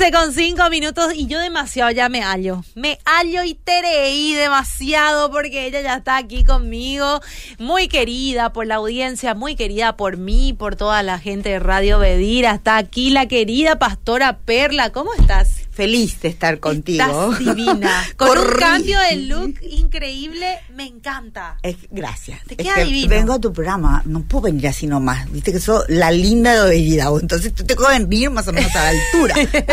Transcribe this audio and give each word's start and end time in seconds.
15 0.00 0.12
con 0.12 0.32
5 0.32 0.70
minutos 0.70 1.12
y 1.14 1.26
yo 1.26 1.38
demasiado 1.40 1.90
ya 1.90 2.08
me 2.08 2.22
hallo. 2.22 2.64
Me 2.74 2.98
hallo 3.04 3.44
y 3.44 3.52
tereí 3.52 4.32
demasiado 4.32 5.30
porque 5.30 5.66
ella 5.66 5.82
ya 5.82 5.96
está 5.96 6.16
aquí 6.16 6.42
conmigo. 6.42 7.20
Muy 7.58 7.86
querida 7.86 8.50
por 8.50 8.66
la 8.66 8.76
audiencia, 8.76 9.34
muy 9.34 9.56
querida 9.56 9.98
por 9.98 10.16
mí, 10.16 10.54
por 10.54 10.74
toda 10.74 11.02
la 11.02 11.18
gente 11.18 11.50
de 11.50 11.58
Radio 11.58 11.98
Bedira. 11.98 12.52
Está 12.52 12.78
aquí 12.78 13.10
la 13.10 13.26
querida 13.26 13.78
pastora 13.78 14.38
Perla. 14.38 14.90
¿Cómo 14.90 15.12
estás? 15.12 15.59
Feliz 15.80 16.20
de 16.20 16.28
estar 16.28 16.60
contigo. 16.60 17.32
Estás 17.32 17.38
divina. 17.38 18.06
Con 18.18 18.36
un 18.36 18.52
cambio 18.58 18.98
de 19.00 19.16
look 19.16 19.54
increíble, 19.62 20.58
me 20.74 20.84
encanta. 20.84 21.56
Es, 21.62 21.76
gracias. 21.90 22.44
Te 22.44 22.54
queda 22.54 22.84
divino. 22.84 23.08
Vengo 23.08 23.32
a 23.32 23.40
tu 23.40 23.50
programa, 23.50 24.02
no 24.04 24.20
puedo 24.24 24.42
venir 24.42 24.68
así 24.68 24.86
nomás. 24.86 25.32
Viste 25.32 25.52
que 25.52 25.58
soy 25.58 25.82
la 25.88 26.10
linda 26.10 26.52
de 26.52 26.60
Obeida, 26.60 27.08
entonces 27.18 27.54
tú 27.54 27.64
te 27.64 27.74
puedes 27.76 28.06
venir 28.06 28.28
más 28.28 28.46
o 28.48 28.52
menos 28.52 28.76
a 28.76 28.82
la 28.82 28.90
altura. 28.90 29.34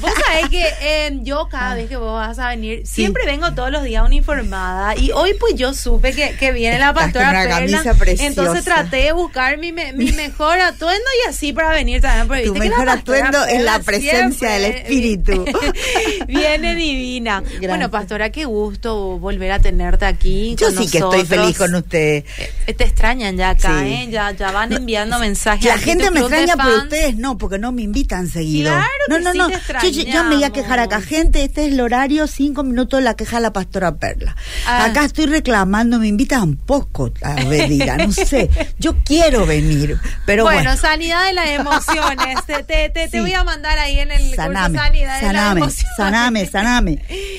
vos 0.00 0.12
sabés 0.26 0.48
que 0.48 0.64
eh, 0.82 1.18
yo 1.22 1.48
cada 1.48 1.74
vez 1.74 1.88
que 1.88 1.96
vos 1.96 2.14
vas 2.14 2.38
a 2.38 2.48
venir, 2.48 2.86
siempre 2.86 3.24
vengo 3.26 3.52
todos 3.54 3.70
los 3.70 3.82
días 3.82 4.04
uniformada. 4.04 4.96
Y 4.96 5.12
hoy 5.12 5.34
pues 5.38 5.54
yo 5.54 5.74
supe 5.74 6.12
que, 6.12 6.36
que 6.36 6.52
viene 6.52 6.78
la 6.78 6.92
pastora 6.92 7.44
Perla. 7.44 7.82
Entonces 8.18 8.64
traté 8.64 8.98
de 8.98 9.12
buscar 9.12 9.58
mi, 9.58 9.72
mi 9.72 10.12
mejor 10.12 10.60
atuendo 10.60 11.04
y 11.24 11.28
así 11.28 11.52
para 11.52 11.70
venir 11.70 12.00
también. 12.00 12.44
tu 12.44 12.54
mejor 12.54 12.88
atuendo 12.88 13.44
es 13.44 13.62
la 13.62 13.78
presencia 13.80 14.50
del 14.50 14.64
espíritu. 14.64 15.44
Viene 16.26 16.74
divina. 16.74 17.42
Bueno, 17.60 17.90
pastora, 17.90 18.30
qué 18.30 18.44
gusto 18.44 19.18
volver 19.18 19.52
a 19.52 19.58
tenerte 19.58 20.04
aquí. 20.04 20.56
Yo 20.58 20.70
sí 20.70 20.88
que 20.88 20.98
estoy 20.98 21.24
feliz 21.24 21.56
con 21.56 21.74
usted. 21.74 22.24
Eh, 22.66 22.74
te 22.74 22.84
extrañan 22.84 23.36
ya 23.36 23.50
acá, 23.50 23.86
¿eh? 23.86 24.08
Ya, 24.10 24.30
ya 24.32 24.50
van 24.50 24.72
enviando 24.72 25.18
mensajes. 25.18 25.64
La 25.64 25.78
gente 25.78 26.10
me 26.10 26.20
extraña, 26.20 26.56
pero 26.56 26.76
ustedes 26.78 27.16
no, 27.16 27.38
porque 27.38 27.58
no 27.58 27.72
me 27.72 27.82
invitan 27.82 28.28
seguido. 28.28 28.70
Claro 28.70 28.90
no, 29.08 29.18
no, 29.34 29.39
no. 29.48 29.88
yo, 29.88 30.24
me 30.24 30.34
voy 30.36 30.44
a 30.44 30.50
quejar 30.50 30.78
acá. 30.78 31.00
Gente, 31.00 31.42
este 31.44 31.66
es 31.66 31.72
el 31.72 31.80
horario, 31.80 32.26
cinco 32.26 32.62
minutos 32.62 32.98
de 32.98 33.04
la 33.04 33.14
queja 33.14 33.36
de 33.36 33.42
la 33.42 33.52
pastora 33.52 33.96
Perla. 33.96 34.36
Ah. 34.66 34.84
Acá 34.84 35.04
estoy 35.04 35.26
reclamando, 35.26 35.98
me 35.98 36.08
invitan 36.08 36.56
poco 36.56 37.12
a 37.22 37.34
venir, 37.44 37.90
no 37.98 38.12
sé. 38.12 38.50
Yo 38.78 38.96
quiero 39.04 39.46
venir, 39.46 39.98
pero 40.26 40.44
bueno. 40.44 40.60
Bueno, 40.60 40.76
sanidad 40.76 41.26
de 41.26 41.32
las 41.32 41.48
emociones. 41.48 42.44
te, 42.46 42.62
te, 42.62 43.08
te, 43.08 43.20
voy 43.20 43.32
a 43.32 43.44
mandar 43.44 43.78
ahí 43.78 43.98
en 43.98 44.10
el 44.10 44.34
saname, 44.34 44.78
saname, 45.20 46.46
saname, 46.46 46.46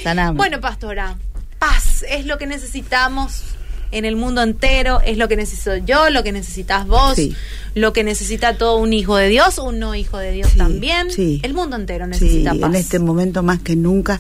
saname, 0.04 0.38
Bueno, 0.38 0.60
pastora, 0.60 1.16
paz 1.60 2.04
es 2.10 2.26
lo 2.26 2.38
que 2.38 2.48
necesitamos 2.48 3.44
en 3.92 4.06
el 4.06 4.16
mundo 4.16 4.42
entero, 4.42 5.02
es 5.06 5.18
lo 5.18 5.28
que 5.28 5.36
necesito 5.36 5.76
yo, 5.78 6.10
lo 6.10 6.24
que 6.24 6.32
necesitas 6.32 6.88
vos, 6.88 7.18
lo 7.76 7.94
que 7.94 8.04
necesita 8.04 8.58
todo 8.58 8.78
un 8.78 8.94
hijo 8.94 9.16
de 9.16 9.28
Dios, 9.30 9.58
un 9.58 9.80
no 9.80 9.96
hijo 9.96 10.18
de 10.18 10.32
Dios 10.32 10.54
también. 10.56 11.08
El 11.18 11.54
mundo 11.54 11.76
entero 11.76 12.08
necesita 12.08 12.56
paz. 12.56 12.70
En 12.70 12.76
este 12.76 13.00
momento 13.00 13.44
más 13.44 13.60
que 13.60 13.76
nunca. 13.76 14.20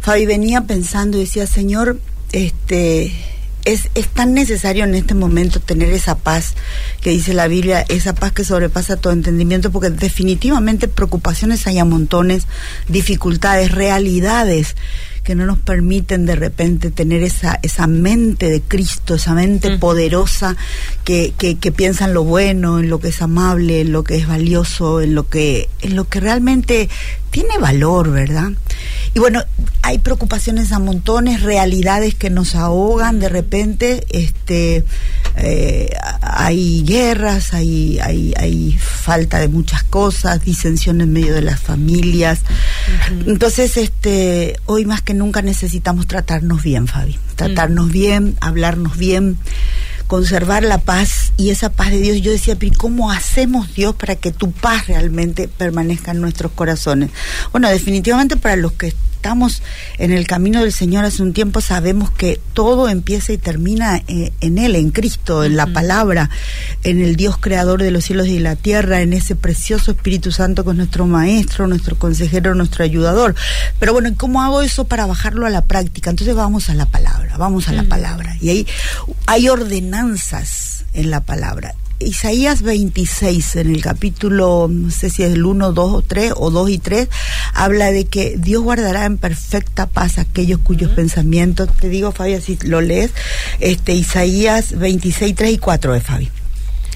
Fabi 0.00 0.26
venía 0.26 0.62
pensando 0.62 1.16
y 1.16 1.20
decía, 1.20 1.46
Señor, 1.46 1.98
este 2.32 3.12
es, 3.66 3.90
es, 3.94 4.06
tan 4.06 4.32
necesario 4.32 4.84
en 4.84 4.94
este 4.94 5.14
momento 5.14 5.60
tener 5.60 5.92
esa 5.92 6.16
paz 6.16 6.54
que 7.02 7.10
dice 7.10 7.34
la 7.34 7.48
Biblia, 7.48 7.84
esa 7.88 8.14
paz 8.14 8.32
que 8.32 8.44
sobrepasa 8.44 8.96
todo 8.96 9.12
entendimiento, 9.12 9.72
porque 9.72 9.90
definitivamente 9.90 10.88
preocupaciones 10.88 11.66
hay 11.66 11.78
a 11.78 11.84
montones, 11.84 12.46
dificultades, 12.88 13.72
realidades 13.72 14.76
que 15.24 15.34
no 15.34 15.44
nos 15.44 15.58
permiten 15.58 16.24
de 16.24 16.36
repente 16.36 16.92
tener 16.92 17.24
esa, 17.24 17.58
esa 17.64 17.88
mente 17.88 18.48
de 18.48 18.62
Cristo, 18.62 19.16
esa 19.16 19.34
mente 19.34 19.76
poderosa 19.76 20.56
que, 21.02 21.34
que, 21.36 21.56
que, 21.56 21.72
piensa 21.72 22.04
en 22.04 22.14
lo 22.14 22.22
bueno, 22.22 22.78
en 22.78 22.88
lo 22.88 23.00
que 23.00 23.08
es 23.08 23.20
amable, 23.20 23.80
en 23.80 23.90
lo 23.90 24.04
que 24.04 24.14
es 24.14 24.28
valioso, 24.28 25.00
en 25.00 25.16
lo 25.16 25.28
que, 25.28 25.68
en 25.82 25.96
lo 25.96 26.08
que 26.08 26.20
realmente 26.20 26.88
tiene 27.32 27.58
valor, 27.58 28.12
¿verdad? 28.12 28.52
Y 29.16 29.18
bueno, 29.18 29.42
hay 29.80 29.96
preocupaciones 29.96 30.72
a 30.72 30.78
montones, 30.78 31.42
realidades 31.42 32.14
que 32.14 32.28
nos 32.28 32.54
ahogan 32.54 33.18
de 33.18 33.30
repente, 33.30 34.04
este, 34.10 34.84
eh, 35.36 35.88
hay 36.20 36.84
guerras, 36.84 37.54
hay, 37.54 37.98
hay, 38.00 38.34
hay 38.36 38.76
falta 38.78 39.38
de 39.38 39.48
muchas 39.48 39.84
cosas, 39.84 40.44
disensión 40.44 41.00
en 41.00 41.14
medio 41.14 41.32
de 41.32 41.40
las 41.40 41.60
familias. 41.60 42.40
Entonces, 43.26 43.78
este, 43.78 44.60
hoy 44.66 44.84
más 44.84 45.00
que 45.00 45.14
nunca 45.14 45.40
necesitamos 45.40 46.06
tratarnos 46.06 46.62
bien, 46.62 46.86
Fabi. 46.86 47.18
Tratarnos 47.36 47.90
bien, 47.90 48.36
hablarnos 48.42 48.98
bien, 48.98 49.38
conservar 50.06 50.62
la 50.62 50.78
paz 50.78 51.32
y 51.36 51.50
esa 51.50 51.70
paz 51.70 51.90
de 51.90 52.00
Dios. 52.00 52.20
Yo 52.20 52.32
decía, 52.32 52.56
pero 52.56 52.72
¿cómo 52.76 53.10
hacemos 53.10 53.74
Dios 53.74 53.94
para 53.94 54.16
que 54.16 54.32
tu 54.32 54.52
paz 54.52 54.86
realmente 54.86 55.48
permanezca 55.48 56.12
en 56.12 56.20
nuestros 56.20 56.52
corazones? 56.52 57.10
Bueno, 57.52 57.68
definitivamente 57.68 58.36
para 58.36 58.56
los 58.56 58.72
que 58.72 58.92
estamos 59.26 59.60
en 59.98 60.12
el 60.12 60.24
camino 60.24 60.60
del 60.60 60.72
Señor 60.72 61.04
hace 61.04 61.20
un 61.20 61.32
tiempo, 61.32 61.60
sabemos 61.60 62.10
que 62.10 62.38
todo 62.52 62.88
empieza 62.88 63.32
y 63.32 63.38
termina 63.38 64.00
eh, 64.06 64.30
en 64.40 64.58
Él, 64.58 64.76
en 64.76 64.92
Cristo, 64.92 65.42
en 65.42 65.56
la 65.56 65.66
palabra, 65.66 66.30
en 66.84 67.02
el 67.02 67.16
Dios 67.16 67.36
creador 67.36 67.82
de 67.82 67.90
los 67.90 68.04
cielos 68.04 68.28
y 68.28 68.38
la 68.38 68.54
tierra, 68.54 69.00
en 69.00 69.12
ese 69.12 69.34
precioso 69.34 69.90
Espíritu 69.90 70.30
Santo 70.30 70.62
que 70.62 70.70
es 70.70 70.76
nuestro 70.76 71.06
Maestro, 71.06 71.66
nuestro 71.66 71.98
consejero, 71.98 72.54
nuestro 72.54 72.84
ayudador. 72.84 73.34
Pero 73.80 73.92
bueno, 73.92 74.10
¿cómo 74.16 74.42
hago 74.42 74.62
eso 74.62 74.84
para 74.84 75.06
bajarlo 75.06 75.44
a 75.44 75.50
la 75.50 75.62
práctica? 75.62 76.10
Entonces 76.10 76.36
vamos 76.36 76.70
a 76.70 76.74
la 76.74 76.86
palabra, 76.86 77.36
vamos 77.36 77.68
a 77.68 77.72
la 77.72 77.82
palabra. 77.82 78.36
Y 78.40 78.50
ahí 78.50 78.66
hay 79.26 79.48
ordenanzas 79.96 80.84
en 80.94 81.10
la 81.10 81.20
palabra. 81.20 81.74
Isaías 81.98 82.60
26, 82.60 83.56
en 83.56 83.74
el 83.74 83.80
capítulo, 83.80 84.68
no 84.70 84.90
sé 84.90 85.08
si 85.08 85.22
es 85.22 85.32
el 85.32 85.46
1, 85.46 85.72
2 85.72 85.94
o 85.94 86.02
3, 86.02 86.32
o 86.36 86.50
2 86.50 86.70
y 86.70 86.78
3, 86.78 87.08
habla 87.54 87.90
de 87.90 88.04
que 88.04 88.36
Dios 88.36 88.62
guardará 88.62 89.06
en 89.06 89.16
perfecta 89.16 89.86
paz 89.86 90.18
aquellos 90.18 90.60
cuyos 90.60 90.90
pensamientos, 90.90 91.70
te 91.80 91.88
digo, 91.88 92.12
Fabi, 92.12 92.38
si 92.42 92.58
lo 92.64 92.82
lees, 92.82 93.12
este 93.60 93.94
Isaías 93.94 94.78
26, 94.78 95.34
3 95.34 95.52
y 95.54 95.58
4 95.58 95.94
de 95.94 96.00
Fabi. 96.00 96.30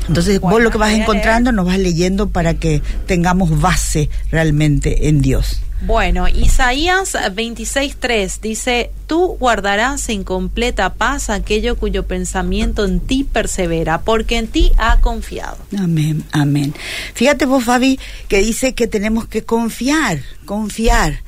Entonces 0.06 0.40
vos 0.40 0.60
lo 0.60 0.70
que 0.70 0.78
vas 0.78 0.92
encontrando 0.92 1.52
nos 1.52 1.66
vas 1.66 1.78
leyendo 1.78 2.28
para 2.28 2.54
que 2.54 2.82
tengamos 3.06 3.60
base 3.60 4.10
realmente 4.30 5.08
en 5.08 5.22
Dios. 5.22 5.62
Bueno, 5.82 6.28
Isaías 6.28 7.14
26.3 7.14 8.40
dice, 8.40 8.90
tú 9.06 9.36
guardarás 9.38 10.10
en 10.10 10.24
completa 10.24 10.94
paz 10.94 11.30
aquello 11.30 11.76
cuyo 11.76 12.06
pensamiento 12.06 12.84
en 12.84 13.00
ti 13.00 13.24
persevera, 13.24 14.02
porque 14.02 14.36
en 14.36 14.48
ti 14.48 14.72
ha 14.76 15.00
confiado. 15.00 15.56
Amén, 15.78 16.24
amén. 16.32 16.74
Fíjate 17.14 17.46
vos, 17.46 17.64
Fabi, 17.64 17.98
que 18.28 18.38
dice 18.38 18.74
que 18.74 18.86
tenemos 18.86 19.26
que 19.26 19.42
confiar, 19.42 20.20
confiar. 20.44 21.22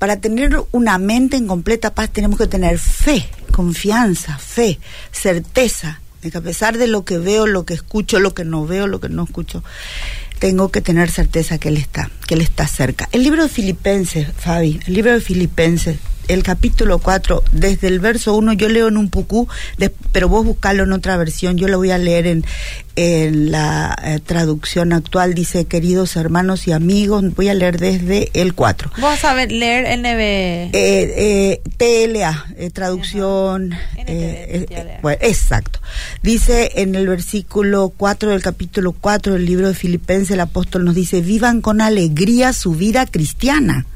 Para 0.00 0.16
tener 0.16 0.60
una 0.72 0.98
mente 0.98 1.36
en 1.36 1.46
completa 1.46 1.94
paz 1.94 2.10
tenemos 2.10 2.36
que 2.36 2.48
tener 2.48 2.80
fe, 2.80 3.28
confianza, 3.52 4.36
fe, 4.36 4.80
certeza, 5.12 6.00
de 6.22 6.32
que 6.32 6.38
a 6.38 6.42
pesar 6.42 6.76
de 6.76 6.88
lo 6.88 7.04
que 7.04 7.18
veo, 7.18 7.46
lo 7.46 7.64
que 7.64 7.74
escucho, 7.74 8.18
lo 8.18 8.34
que 8.34 8.44
no 8.44 8.66
veo, 8.66 8.88
lo 8.88 9.00
que 9.00 9.08
no 9.08 9.22
escucho, 9.22 9.62
tengo 10.42 10.72
que 10.72 10.80
tener 10.80 11.08
certeza 11.08 11.58
que 11.58 11.68
Él 11.68 11.76
está, 11.76 12.10
que 12.26 12.34
Él 12.34 12.40
está 12.40 12.66
cerca. 12.66 13.08
El 13.12 13.22
libro 13.22 13.44
de 13.44 13.48
Filipenses, 13.48 14.26
Fabi, 14.36 14.80
el 14.88 14.94
libro 14.94 15.12
de 15.12 15.20
Filipenses, 15.20 15.98
el 16.32 16.42
capítulo 16.42 16.98
4, 16.98 17.42
desde 17.52 17.88
el 17.88 18.00
verso 18.00 18.34
1, 18.34 18.54
yo 18.54 18.68
leo 18.68 18.88
en 18.88 18.96
un 18.96 19.10
pucú, 19.10 19.48
pero 20.12 20.28
vos 20.28 20.44
buscalo 20.44 20.84
en 20.84 20.92
otra 20.92 21.16
versión, 21.16 21.56
yo 21.56 21.68
lo 21.68 21.78
voy 21.78 21.90
a 21.90 21.98
leer 21.98 22.26
en, 22.26 22.44
en 22.96 23.50
la 23.50 23.96
eh, 24.02 24.20
traducción 24.24 24.92
actual, 24.92 25.34
dice, 25.34 25.66
queridos 25.66 26.16
hermanos 26.16 26.66
y 26.66 26.72
amigos, 26.72 27.22
voy 27.34 27.48
a 27.48 27.54
leer 27.54 27.78
desde 27.78 28.30
el 28.34 28.54
4. 28.54 28.90
Vos 28.98 29.24
a 29.24 29.34
ver, 29.34 29.52
leer 29.52 29.98
NB. 29.98 30.74
Eh, 30.74 30.74
eh, 30.74 31.60
TLA, 31.76 32.46
eh, 32.56 32.70
traducción. 32.70 33.74
bueno, 35.02 35.18
exacto. 35.20 35.80
Dice 36.22 36.72
en 36.76 36.94
el 36.94 37.08
versículo 37.08 37.92
4 37.96 38.30
del 38.30 38.42
capítulo 38.42 38.92
4 38.92 39.34
del 39.34 39.44
libro 39.44 39.68
de 39.68 39.74
Filipenses, 39.74 40.30
el 40.30 40.40
apóstol 40.40 40.84
nos 40.84 40.94
dice, 40.94 41.20
vivan 41.20 41.60
con 41.60 41.80
alegría 41.80 42.52
su 42.52 42.72
vida 42.72 43.06
cristiana 43.06 43.86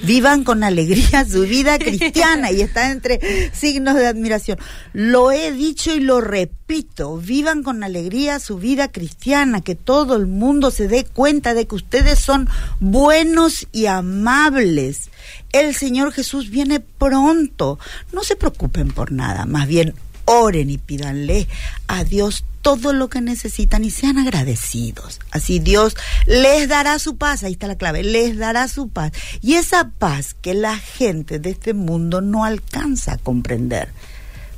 vivan 0.00 0.44
con 0.44 0.62
alegría 0.64 1.24
su 1.24 1.42
vida 1.42 1.78
cristiana 1.78 2.50
y 2.50 2.60
está 2.60 2.90
entre 2.90 3.20
signos 3.54 3.96
de 3.96 4.06
admiración. 4.06 4.58
Lo 4.92 5.32
he 5.32 5.52
dicho 5.52 5.94
y 5.94 6.00
lo 6.00 6.20
repito, 6.20 7.16
vivan 7.16 7.62
con 7.62 7.82
alegría 7.82 8.38
su 8.38 8.58
vida 8.58 8.90
cristiana, 8.90 9.60
que 9.60 9.74
todo 9.74 10.16
el 10.16 10.26
mundo 10.26 10.70
se 10.70 10.88
dé 10.88 11.04
cuenta 11.04 11.54
de 11.54 11.66
que 11.66 11.74
ustedes 11.74 12.18
son 12.18 12.48
buenos 12.80 13.66
y 13.72 13.86
amables. 13.86 15.10
El 15.52 15.74
Señor 15.74 16.12
Jesús 16.12 16.50
viene 16.50 16.80
pronto. 16.80 17.78
No 18.12 18.22
se 18.22 18.36
preocupen 18.36 18.90
por 18.90 19.12
nada, 19.12 19.46
más 19.46 19.66
bien 19.66 19.94
oren 20.28 20.68
y 20.68 20.76
pídanle 20.76 21.48
a 21.86 22.04
Dios 22.04 22.44
todo 22.60 22.92
lo 22.92 23.08
que 23.08 23.22
necesitan 23.22 23.82
y 23.82 23.90
sean 23.90 24.18
agradecidos. 24.18 25.20
Así 25.30 25.58
Dios 25.58 25.96
les 26.26 26.68
dará 26.68 26.98
su 26.98 27.16
paz, 27.16 27.42
ahí 27.42 27.52
está 27.52 27.66
la 27.66 27.76
clave, 27.76 28.02
les 28.02 28.36
dará 28.36 28.68
su 28.68 28.88
paz. 28.88 29.12
Y 29.40 29.54
esa 29.54 29.90
paz 29.98 30.34
que 30.34 30.52
la 30.52 30.76
gente 30.76 31.38
de 31.38 31.50
este 31.50 31.72
mundo 31.72 32.20
no 32.20 32.44
alcanza 32.44 33.14
a 33.14 33.18
comprender, 33.18 33.88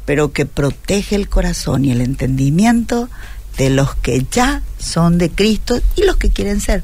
pero 0.06 0.32
que 0.32 0.44
protege 0.44 1.14
el 1.14 1.28
corazón 1.28 1.84
y 1.84 1.92
el 1.92 2.00
entendimiento, 2.00 3.08
de 3.60 3.68
los 3.68 3.94
que 3.96 4.24
ya 4.30 4.62
son 4.78 5.18
de 5.18 5.28
Cristo 5.28 5.78
y 5.94 6.04
los 6.04 6.16
que 6.16 6.30
quieren 6.30 6.62
ser. 6.62 6.82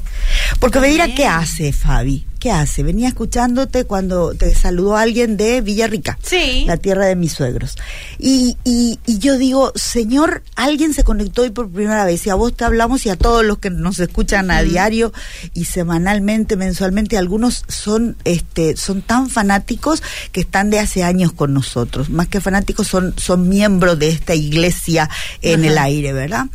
Porque 0.59 0.79
me 0.79 0.89
dirá, 0.89 1.07
¿qué 1.15 1.25
hace 1.25 1.73
Fabi? 1.73 2.26
¿Qué 2.39 2.51
hace? 2.51 2.83
Venía 2.83 3.07
escuchándote 3.07 3.85
cuando 3.85 4.33
te 4.33 4.53
saludó 4.53 4.95
alguien 4.95 5.37
de 5.37 5.61
Villarrica, 5.61 6.19
Sí. 6.21 6.65
la 6.67 6.77
tierra 6.77 7.05
de 7.07 7.15
mis 7.15 7.33
suegros. 7.33 7.75
Y, 8.19 8.57
y, 8.63 8.99
y 9.07 9.17
yo 9.17 9.37
digo, 9.37 9.71
Señor, 9.75 10.43
alguien 10.55 10.93
se 10.93 11.03
conectó 11.03 11.41
hoy 11.41 11.49
por 11.49 11.69
primera 11.69 12.05
vez 12.05 12.25
y 12.27 12.29
a 12.29 12.35
vos 12.35 12.55
te 12.55 12.63
hablamos 12.63 13.05
y 13.05 13.09
a 13.09 13.15
todos 13.15 13.43
los 13.43 13.57
que 13.57 13.69
nos 13.71 13.99
escuchan 13.99 14.51
a 14.51 14.61
diario 14.61 15.11
y 15.53 15.65
semanalmente, 15.65 16.55
mensualmente, 16.57 17.17
algunos 17.17 17.63
son, 17.67 18.17
este, 18.23 18.77
son 18.77 19.01
tan 19.01 19.29
fanáticos 19.29 20.03
que 20.31 20.41
están 20.41 20.69
de 20.69 20.79
hace 20.79 21.03
años 21.03 21.31
con 21.33 21.53
nosotros. 21.53 22.09
Más 22.09 22.27
que 22.27 22.39
fanáticos, 22.41 22.87
son, 22.87 23.13
son 23.17 23.49
miembros 23.49 23.97
de 23.97 24.09
esta 24.09 24.35
iglesia 24.35 25.09
en 25.41 25.61
Ajá. 25.61 25.69
el 25.71 25.77
aire, 25.79 26.13
¿verdad? 26.13 26.45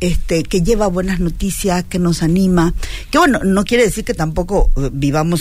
Este, 0.00 0.42
que 0.44 0.62
lleva 0.62 0.86
buenas 0.86 1.20
noticias, 1.20 1.84
que 1.84 1.98
nos 1.98 2.22
anima. 2.22 2.72
Que 3.10 3.18
bueno, 3.18 3.40
no 3.44 3.64
quiere 3.64 3.84
decir 3.84 4.04
que 4.04 4.14
tampoco 4.14 4.70
eh, 4.76 4.88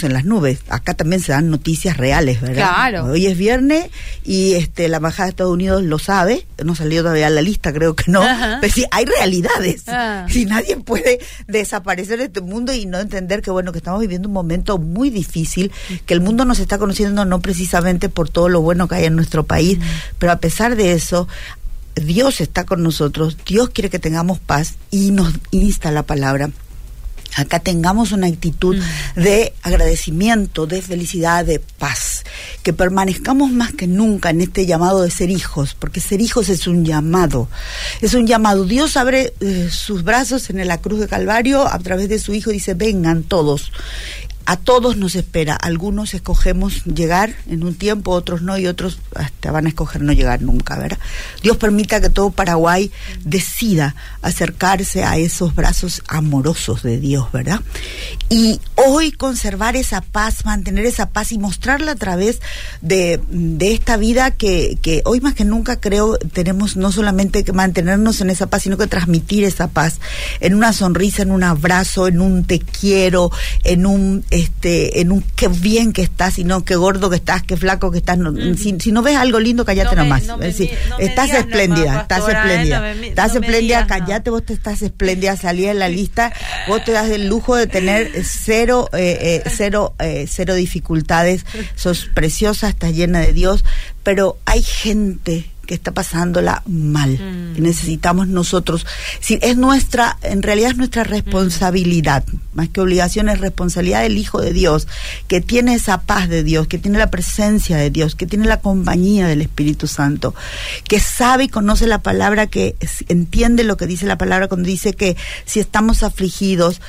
en 0.04 0.14
las 0.14 0.26
nubes. 0.26 0.60
Acá 0.70 0.94
también 0.94 1.22
se 1.22 1.32
dan 1.32 1.50
noticias 1.50 1.98
reales, 1.98 2.42
¿verdad? 2.42 2.56
Claro. 2.56 3.06
Hoy 3.06 3.26
es 3.26 3.38
viernes 3.38 3.90
y 4.24 4.54
este 4.54 4.88
la 4.88 4.98
embajada 4.98 5.26
de 5.26 5.30
Estados 5.32 5.54
Unidos 5.54 5.84
lo 5.84 6.00
sabe. 6.00 6.46
No 6.64 6.76
salió 6.76 7.02
todavía 7.02 7.30
la 7.30 7.42
lista, 7.42 7.74
creo 7.74 7.96
que 7.96 8.12
no. 8.12 8.22
Ajá. 8.22 8.60
Pero 8.62 8.74
sí, 8.74 8.86
hay 8.92 9.06
realidades. 9.06 9.84
Ah. 9.88 10.26
Y 10.34 10.46
nadie 10.46 10.78
puede 10.78 11.20
desaparecer 11.48 12.20
de 12.20 12.26
este 12.26 12.42
mundo 12.42 12.74
y 12.74 12.86
no 12.86 13.00
entender 13.00 13.42
que 13.42 13.52
bueno, 13.52 13.72
que 13.72 13.80
estamos 13.80 14.00
viviendo 14.00 14.28
un 14.28 14.34
momento 14.34 14.78
muy 14.78 15.10
difícil, 15.10 15.72
que 16.06 16.14
el 16.14 16.22
mundo 16.22 16.46
nos 16.46 16.60
está 16.60 16.78
conociendo 16.78 17.26
no 17.26 17.42
precisamente 17.42 18.10
por 18.10 18.30
todo 18.30 18.50
lo 18.50 18.62
bueno 18.62 18.88
que 18.88 18.96
hay 18.96 19.06
en 19.06 19.16
nuestro 19.16 19.44
país, 19.44 19.80
pero 20.18 20.32
a 20.32 20.38
pesar 20.38 20.76
de 20.76 20.94
eso, 20.94 21.28
Dios 21.96 22.42
está 22.42 22.66
con 22.66 22.84
nosotros, 22.84 23.38
Dios 23.46 23.70
quiere 23.70 23.90
que 23.90 24.00
tengamos 24.00 24.40
paz 24.40 24.76
y 24.92 25.12
nos 25.12 25.34
insta 25.52 25.92
la 25.92 26.04
palabra. 26.04 26.50
Acá 27.36 27.60
tengamos 27.60 28.12
una 28.12 28.28
actitud 28.28 28.78
de 29.16 29.54
agradecimiento, 29.62 30.66
de 30.66 30.82
felicidad, 30.82 31.46
de 31.46 31.60
paz. 31.60 32.24
Que 32.64 32.74
permanezcamos 32.74 33.52
más 33.52 33.74
que 33.74 33.88
nunca 33.88 34.32
en 34.32 34.42
este 34.42 34.66
llamado 34.66 35.04
de 35.04 35.12
ser 35.12 35.30
hijos, 35.30 35.76
porque 35.78 36.00
ser 36.00 36.22
hijos 36.22 36.50
es 36.50 36.68
un 36.68 36.86
llamado. 36.86 37.48
Es 38.02 38.14
un 38.14 38.28
llamado. 38.28 38.66
Dios 38.66 38.98
abre 38.98 39.34
eh, 39.40 39.70
sus 39.72 40.04
brazos 40.04 40.50
en 40.50 40.68
la 40.68 40.80
cruz 40.80 41.00
de 41.00 41.08
Calvario 41.08 41.68
a 41.68 41.80
través 41.80 42.10
de 42.10 42.20
su 42.20 42.34
Hijo 42.34 42.52
y 42.52 42.56
dice, 42.56 42.74
vengan 42.74 43.24
todos. 43.24 43.72
A 44.46 44.58
todos 44.58 44.98
nos 44.98 45.16
espera. 45.16 45.56
Algunos 45.56 46.14
escogemos 46.14 46.84
llegar 46.86 47.36
en 47.48 47.64
un 47.64 47.76
tiempo, 47.76 48.12
otros 48.12 48.42
no, 48.42 48.58
y 48.58 48.68
otros 48.68 49.00
hasta 49.16 49.52
van 49.52 49.66
a 49.66 49.70
escoger 49.70 50.02
no 50.02 50.14
llegar 50.14 50.42
nunca, 50.42 50.78
¿verdad? 50.78 51.00
Dios 51.44 51.58
permita 51.58 52.02
que 52.02 52.10
todo 52.10 52.32
Paraguay 52.32 52.92
decida 53.24 53.96
acercarse 54.22 55.04
a 55.04 55.18
esos 55.18 55.56
brazos 55.56 56.02
amorosos 56.08 56.84
de 56.84 57.00
Dios, 57.00 57.32
¿verdad? 57.32 57.62
Y 58.30 58.60
hoy 58.76 59.12
conservar 59.12 59.76
esa 59.76 60.02
paz, 60.02 60.46
mantener 60.46 60.86
esa 60.86 61.10
paz 61.10 61.32
y 61.32 61.38
mostrarla 61.38 61.92
a 61.92 61.96
través 61.96 62.40
de, 62.82 63.20
de 63.30 63.74
esta 63.74 63.98
vida 63.98 64.32
que, 64.32 64.78
que 64.82 65.02
hoy 65.06 65.22
más 65.22 65.34
que 65.34 65.46
nunca 65.46 65.80
creo 65.80 66.18
tenemos 66.18 66.76
no 66.76 66.92
solamente 66.92 67.44
que 67.44 67.54
mantenernos 67.54 68.22
en 68.22 68.30
esa 68.30 68.48
paz, 68.48 68.64
sino 68.64 68.78
que 68.78 68.88
transmitir 68.88 69.44
esa 69.44 69.68
paz 69.68 70.00
en 70.40 70.56
una 70.56 70.74
sonrisa, 70.74 71.24
en 71.24 71.32
un 71.32 71.44
abrazo, 71.44 72.08
en 72.08 72.22
un 72.22 72.46
te 72.46 72.60
quiero, 72.60 73.32
en 73.64 73.86
un 73.86 74.24
este, 74.32 75.02
en 75.02 75.12
un 75.12 75.24
qué 75.36 75.48
bien 75.48 75.92
que 75.94 76.02
estás, 76.02 76.38
y 76.40 76.44
no 76.44 76.64
qué 76.64 76.76
gordo 76.76 77.10
que 77.10 77.16
estás, 77.16 77.44
qué 77.44 77.58
flaco 77.58 77.92
que 77.92 77.98
estás. 77.98 78.18
no, 78.18 78.32
si, 78.58 78.76
si 78.80 78.92
no 78.92 79.02
ves 79.02 79.18
algo 79.18 79.40
lindo, 79.40 79.66
No 79.96 80.04
me- 80.04 80.10
nomás. 80.10 80.24
no 80.26 80.36
Es 80.36 80.58
decir, 80.58 80.78
me 80.98 81.06
estás 81.06 81.30
espléndida, 81.32 81.86
nomás, 81.86 82.02
estás 82.04 82.18
pastora, 82.20 82.40
espléndida. 82.42 82.92
Estás 83.08 83.36
espléndida, 83.36 83.82
nada. 83.82 83.88
callate, 84.00 84.30
vos 84.30 84.46
te 84.46 84.54
estás 84.54 84.82
espléndida, 84.82 85.36
salí 85.38 85.66
en 85.66 85.80
la 85.80 85.90
lista, 85.90 86.32
vos 86.68 86.84
te 86.84 86.92
das 86.92 87.10
el 87.10 87.28
lujo 87.28 87.56
de 87.56 87.68
tener 87.68 88.12
cero, 88.24 88.90
eh, 88.94 89.42
eh, 89.46 89.50
cero, 89.50 89.94
eh, 90.00 90.26
cero 90.30 90.54
dificultades, 90.56 91.46
sos 91.76 92.06
preciosa, 92.14 92.70
estás 92.70 92.94
llena 92.94 93.20
de 93.20 93.34
Dios, 93.34 93.64
pero 94.04 94.38
hay 94.46 94.62
gente 94.62 95.50
que 95.70 95.76
está 95.76 95.92
pasándola 95.92 96.64
mal, 96.66 97.12
Mm. 97.12 97.54
que 97.54 97.62
necesitamos 97.62 98.28
nosotros. 98.28 98.88
Si 99.20 99.38
es 99.40 99.56
nuestra, 99.56 100.18
en 100.24 100.42
realidad 100.42 100.72
es 100.72 100.78
nuestra 100.78 101.04
responsabilidad, 101.04 102.24
más 102.56 102.70
que 102.70 102.82
obligación, 102.82 103.30
es 103.30 103.40
responsabilidad 103.40 104.02
del 104.02 104.18
Hijo 104.18 104.42
de 104.42 104.52
Dios, 104.52 104.88
que 105.28 105.42
tiene 105.42 105.76
esa 105.76 106.02
paz 106.02 106.28
de 106.28 106.44
Dios, 106.44 106.68
que 106.68 106.80
tiene 106.80 106.98
la 106.98 107.12
presencia 107.12 107.78
de 107.78 107.92
Dios, 107.92 108.16
que 108.16 108.26
tiene 108.26 108.48
la 108.48 108.62
compañía 108.62 109.28
del 109.28 109.44
Espíritu 109.44 109.86
Santo, 109.86 110.34
que 110.88 111.00
sabe 111.00 111.44
y 111.44 111.50
conoce 111.50 111.86
la 111.86 112.02
palabra, 112.02 112.48
que 112.48 112.76
entiende 113.08 113.64
lo 113.64 113.78
que 113.78 113.86
dice 113.86 114.08
la 114.08 114.18
palabra 114.18 114.48
cuando 114.48 114.66
dice 114.68 114.94
que 114.94 115.18
si 115.46 115.60
estamos 115.60 116.02
afligidos, 116.02 116.82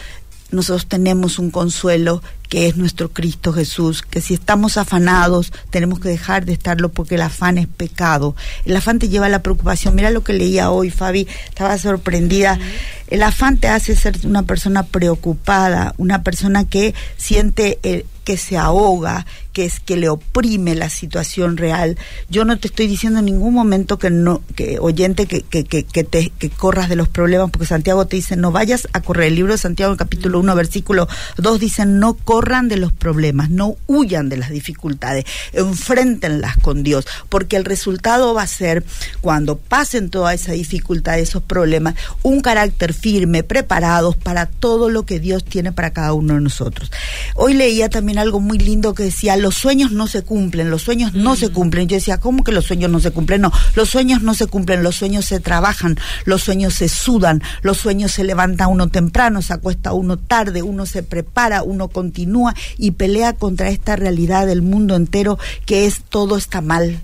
nosotros 0.53 0.87
tenemos 0.87 1.39
un 1.39 1.51
consuelo 1.51 2.23
que 2.51 2.67
es 2.67 2.77
nuestro 2.77 3.11
Cristo 3.11 3.53
Jesús, 3.53 4.03
que 4.03 4.21
si 4.21 4.35
estamos 4.35 4.77
afanados 4.77 5.53
tenemos 5.71 6.01
que 6.01 6.09
dejar 6.09 6.45
de 6.45 6.53
estarlo 6.53 6.91
porque 6.91 7.15
el 7.15 7.23
afán 7.23 7.57
es 7.57 7.69
pecado. 7.69 8.35
El 8.65 8.77
afán 8.77 8.99
te 8.99 9.09
lleva 9.09 9.27
a 9.27 9.31
la 9.31 9.43
preocupación. 9.43 9.95
Mira 9.95 10.11
lo 10.11 10.25
que 10.25 10.33
leía 10.33 10.71
hoy, 10.71 10.91
Fabi, 10.91 11.29
estaba 11.49 11.79
sorprendida. 11.79 12.59
El 13.07 13.23
afán 13.23 13.59
te 13.59 13.69
hace 13.69 13.95
ser 13.95 14.19
una 14.25 14.43
persona 14.43 14.83
preocupada, 14.83 15.95
una 15.97 16.25
persona 16.25 16.65
que 16.65 16.93
siente 17.17 17.79
eh, 17.85 18.05
que 18.25 18.37
se 18.37 18.57
ahoga, 18.57 19.27
que 19.53 19.65
es 19.65 19.81
que 19.81 19.97
le 19.97 20.09
oprime 20.09 20.75
la 20.75 20.89
situación 20.89 21.57
real. 21.57 21.99
Yo 22.29 22.45
no 22.45 22.59
te 22.59 22.69
estoy 22.69 22.87
diciendo 22.87 23.19
en 23.19 23.25
ningún 23.25 23.55
momento 23.55 23.99
que 23.99 24.11
no, 24.11 24.43
que 24.55 24.79
oyente 24.79 25.27
que, 25.27 25.43
que, 25.43 25.65
que, 25.65 26.05
te 26.05 26.31
corras 26.51 26.89
de 26.89 26.97
los 26.97 27.09
problemas, 27.09 27.51
porque 27.51 27.67
Santiago 27.67 28.07
te 28.07 28.17
dice 28.17 28.37
no 28.37 28.53
vayas 28.53 28.87
a 28.93 29.01
correr. 29.01 29.29
El 29.29 29.37
libro 29.37 29.53
de 29.53 29.59
Santiago, 29.59 29.97
capítulo 29.97 30.39
1, 30.39 30.55
versículo 30.55 31.09
2, 31.39 31.61
dice 31.61 31.87
no 31.87 32.15
corran 32.41 32.69
de 32.69 32.79
los 32.79 32.91
problemas, 32.91 33.51
no 33.51 33.77
huyan 33.87 34.31
de 34.31 34.39
las 34.39 34.49
dificultades, 34.49 35.27
enfréntenlas 35.53 36.57
con 36.57 36.83
Dios, 36.83 37.07
porque 37.29 37.57
el 37.57 37.67
resultado 37.67 38.33
va 38.33 38.45
a 38.45 38.47
ser 38.47 38.83
cuando 39.21 39.59
pasen 39.59 40.09
toda 40.09 40.33
esa 40.33 40.53
dificultad, 40.53 41.19
esos 41.19 41.43
problemas, 41.43 41.97
un 42.23 42.41
carácter 42.41 42.95
firme, 42.95 43.43
preparados 43.43 44.17
para 44.17 44.47
todo 44.47 44.89
lo 44.89 45.05
que 45.05 45.21
Dios 45.21 45.45
tiene 45.45 45.73
para 45.73 45.91
cada 45.91 46.15
uno 46.15 46.33
de 46.33 46.41
nosotros. 46.41 46.91
Hoy 47.35 47.53
leía 47.53 47.91
también 47.91 48.17
algo 48.19 48.41
muy 48.41 48.57
lindo 48.57 48.95
que 48.95 49.03
decía, 49.03 49.37
los 49.37 49.57
sueños 49.57 49.93
no 49.93 50.07
se 50.07 50.23
cumplen, 50.23 50.71
los 50.71 50.81
sueños 50.81 51.13
no 51.13 51.37
se 51.37 51.51
cumplen. 51.51 51.89
Yo 51.89 51.97
decía, 51.97 52.17
¿cómo 52.17 52.43
que 52.43 52.53
los 52.53 52.65
sueños 52.65 52.91
no 52.91 53.01
se 53.01 53.11
cumplen? 53.11 53.43
No, 53.43 53.53
los 53.75 53.91
sueños 53.91 54.23
no 54.23 54.33
se 54.33 54.47
cumplen, 54.47 54.83
los 54.83 54.97
sueños 54.97 55.27
se 55.27 55.41
trabajan, 55.41 55.99
los 56.25 56.43
sueños 56.43 56.73
se 56.73 56.89
sudan, 56.89 57.43
los 57.61 57.77
sueños 57.77 58.13
se 58.13 58.25
levanta 58.25 58.67
uno 58.67 58.89
temprano, 58.89 59.43
se 59.43 59.53
acuesta 59.53 59.93
uno 59.93 60.17
tarde, 60.17 60.63
uno 60.63 60.87
se 60.87 61.03
prepara, 61.03 61.63
uno 61.63 61.89
continúa 61.89 62.30
y 62.79 62.93
pelea 62.93 63.35
contra 63.35 63.71
esta 63.71 63.97
realidad 63.97 64.47
del 64.47 64.63
mundo 64.63 64.97
entero 64.97 65.39
que 65.67 65.87
es 65.87 66.03
todo 66.09 66.37
está 66.37 66.61
mal. 66.61 67.01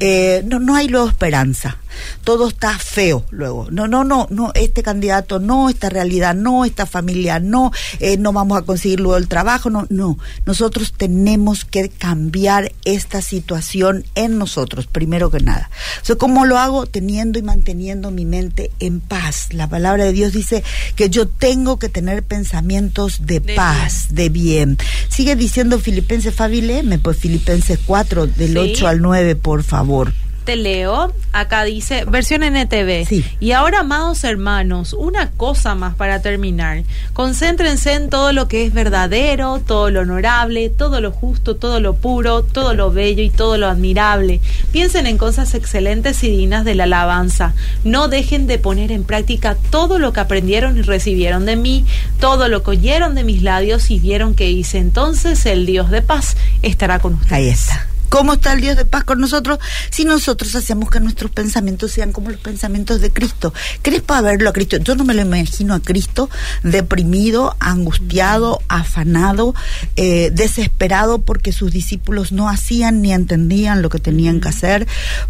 Eh, 0.00 0.42
no, 0.46 0.58
no 0.58 0.74
hay 0.74 0.88
luego 0.88 1.08
esperanza. 1.08 1.78
Todo 2.24 2.48
está 2.48 2.78
feo 2.78 3.26
luego. 3.30 3.68
No, 3.70 3.88
no, 3.88 4.04
no, 4.04 4.26
no, 4.30 4.52
este 4.54 4.82
candidato, 4.82 5.38
no, 5.38 5.68
esta 5.68 5.88
realidad, 5.88 6.34
no, 6.34 6.64
esta 6.64 6.86
familia, 6.86 7.40
no, 7.40 7.72
eh, 7.98 8.16
no 8.16 8.32
vamos 8.32 8.58
a 8.58 8.62
conseguir 8.62 9.00
luego 9.00 9.16
el 9.16 9.28
trabajo, 9.28 9.70
no, 9.70 9.86
no. 9.90 10.16
Nosotros 10.46 10.94
tenemos 10.96 11.64
que 11.64 11.88
cambiar 11.88 12.72
esta 12.84 13.20
situación 13.20 14.04
en 14.14 14.38
nosotros, 14.38 14.86
primero 14.86 15.30
que 15.30 15.40
nada. 15.40 15.68
O 16.00 16.04
sea, 16.04 16.16
¿Cómo 16.16 16.44
lo 16.44 16.58
hago? 16.58 16.86
Teniendo 16.86 17.38
y 17.38 17.42
manteniendo 17.42 18.10
mi 18.10 18.24
mente 18.24 18.70
en 18.78 19.00
paz. 19.00 19.48
La 19.52 19.68
palabra 19.68 20.04
de 20.04 20.12
Dios 20.12 20.32
dice 20.32 20.62
que 20.94 21.10
yo 21.10 21.26
tengo 21.26 21.78
que 21.78 21.88
tener 21.88 22.22
pensamientos 22.22 23.26
de, 23.26 23.40
De 23.40 23.54
paz, 23.54 24.08
de 24.10 24.28
bien. 24.28 24.78
Sigue 25.08 25.34
diciendo 25.34 25.78
Filipenses, 25.80 26.34
Fabi, 26.34 26.60
léeme, 26.60 26.98
pues 26.98 27.16
Filipenses 27.16 27.80
4, 27.84 28.26
del 28.28 28.52
Sí. 28.52 28.58
8 28.58 28.88
al 28.88 29.00
9, 29.00 29.34
por 29.34 29.49
favor. 29.62 30.12
Te 30.44 30.56
leo, 30.56 31.12
acá 31.32 31.64
dice, 31.64 32.06
versión 32.06 32.42
NTV. 32.42 33.06
Sí. 33.06 33.24
Y 33.40 33.52
ahora, 33.52 33.80
amados 33.80 34.24
hermanos, 34.24 34.94
una 34.94 35.30
cosa 35.32 35.74
más 35.74 35.94
para 35.94 36.22
terminar. 36.22 36.82
Concéntrense 37.12 37.92
en 37.92 38.08
todo 38.08 38.32
lo 38.32 38.48
que 38.48 38.64
es 38.64 38.72
verdadero, 38.72 39.60
todo 39.64 39.90
lo 39.90 40.00
honorable, 40.00 40.70
todo 40.70 41.02
lo 41.02 41.12
justo, 41.12 41.56
todo 41.56 41.78
lo 41.78 41.94
puro, 41.94 42.42
todo 42.42 42.72
lo 42.72 42.90
bello 42.90 43.22
y 43.22 43.28
todo 43.28 43.58
lo 43.58 43.68
admirable. 43.68 44.40
Piensen 44.72 45.06
en 45.06 45.18
cosas 45.18 45.54
excelentes 45.54 46.24
y 46.24 46.30
dignas 46.30 46.64
de 46.64 46.74
la 46.74 46.84
alabanza. 46.84 47.52
No 47.84 48.08
dejen 48.08 48.46
de 48.46 48.58
poner 48.58 48.92
en 48.92 49.04
práctica 49.04 49.56
todo 49.68 49.98
lo 49.98 50.14
que 50.14 50.20
aprendieron 50.20 50.78
y 50.78 50.82
recibieron 50.82 51.44
de 51.44 51.56
mí, 51.56 51.84
todo 52.18 52.48
lo 52.48 52.62
que 52.62 52.70
oyeron 52.70 53.14
de 53.14 53.24
mis 53.24 53.42
labios 53.42 53.90
y 53.90 54.00
vieron 54.00 54.34
que 54.34 54.50
hice. 54.50 54.78
Entonces 54.78 55.44
el 55.44 55.66
Dios 55.66 55.90
de 55.90 56.00
paz 56.00 56.38
estará 56.62 56.98
con 56.98 57.14
ustedes. 57.14 57.32
Ahí 57.32 57.48
está. 57.48 57.86
¿Cómo 58.10 58.34
está 58.34 58.52
el 58.52 58.60
Dios 58.60 58.76
de 58.76 58.84
paz 58.84 59.04
con 59.04 59.20
nosotros? 59.20 59.60
Si 59.90 60.04
nosotros 60.04 60.54
hacemos 60.56 60.90
que 60.90 60.98
nuestros 60.98 61.30
pensamientos 61.30 61.92
sean 61.92 62.12
como 62.12 62.30
los 62.30 62.40
pensamientos 62.40 63.00
de 63.00 63.12
Cristo. 63.12 63.54
¿Crees 63.82 64.02
para 64.02 64.20
verlo 64.20 64.50
a 64.50 64.52
Cristo? 64.52 64.76
Yo 64.78 64.96
no 64.96 65.04
me 65.04 65.14
lo 65.14 65.22
imagino 65.22 65.74
a 65.74 65.80
Cristo 65.80 66.28
deprimido, 66.64 67.56
angustiado, 67.60 68.60
afanado, 68.68 69.54
eh, 69.94 70.30
desesperado 70.32 71.22
porque 71.22 71.52
sus 71.52 71.70
discípulos 71.70 72.32
no 72.32 72.48
hacían 72.48 73.00
ni 73.00 73.12
entendían 73.12 73.80
lo 73.80 73.88
que 73.88 74.00
tenían 74.00 74.40
que 74.40 74.48
hacer, 74.48 74.88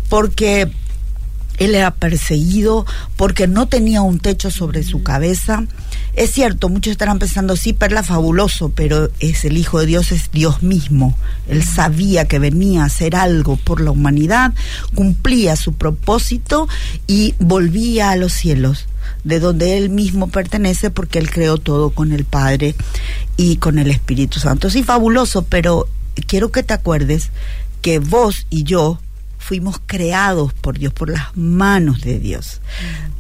porque 0.08 0.72
él 1.58 1.75
era 1.75 1.90
perseguido 1.90 2.87
porque 3.16 3.46
no 3.46 3.68
tenía 3.68 4.00
un 4.00 4.18
techo 4.18 4.50
sobre 4.50 4.82
su 4.82 5.02
cabeza. 5.02 5.64
Es 6.14 6.33
cierto, 6.33 6.69
muchos 6.69 6.93
estarán 6.93 7.19
pensando, 7.19 7.57
sí, 7.57 7.73
Perla 7.73 8.02
fabuloso, 8.02 8.71
pero 8.71 9.11
es 9.21 9.45
el 9.45 9.57
Hijo 9.57 9.81
de 9.81 9.87
Dios, 9.87 10.12
es 10.12 10.31
Dios 10.33 10.62
mismo. 10.62 11.17
Él 11.49 11.62
sabía 11.62 12.26
que 12.26 12.38
venía 12.38 12.83
a 12.83 12.87
hacer 12.87 13.17
algo 13.17 13.57
por 13.57 13.81
la 13.81 13.90
humanidad, 13.90 14.52
cumplía 14.95 15.57
su 15.57 15.75
propósito 15.75 16.69
y 17.07 17.35
volvía 17.38 18.11
a 18.11 18.17
los 18.17 18.33
cielos 18.33 18.87
de 19.25 19.40
donde 19.40 19.76
él 19.76 19.90
mismo 19.90 20.29
pertenece 20.29 20.90
porque 20.90 21.19
él 21.19 21.31
creó 21.31 21.59
todo 21.59 21.90
con 21.90 22.12
el 22.12 22.25
Padre 22.25 22.75
y 23.37 23.57
con 23.57 23.79
el 23.79 23.90
Espíritu 23.90 24.40
Santo. 24.40 24.71
Sí, 24.71 24.83
fabuloso, 24.83 25.43
pero 25.43 25.88
quiero 26.26 26.50
que 26.50 26.62
te 26.62 26.75
acuerdes 26.75 27.31
que 27.83 27.99
vos 27.99 28.47
y 28.50 28.64
yo 28.64 29.00
fuimos 29.38 29.81
creados 29.87 30.52
por 30.55 30.79
Dios, 30.79 30.93
por 30.93 31.11
las 31.11 31.37
manos 31.37 32.02
de 32.02 32.19
Dios. 32.19 32.61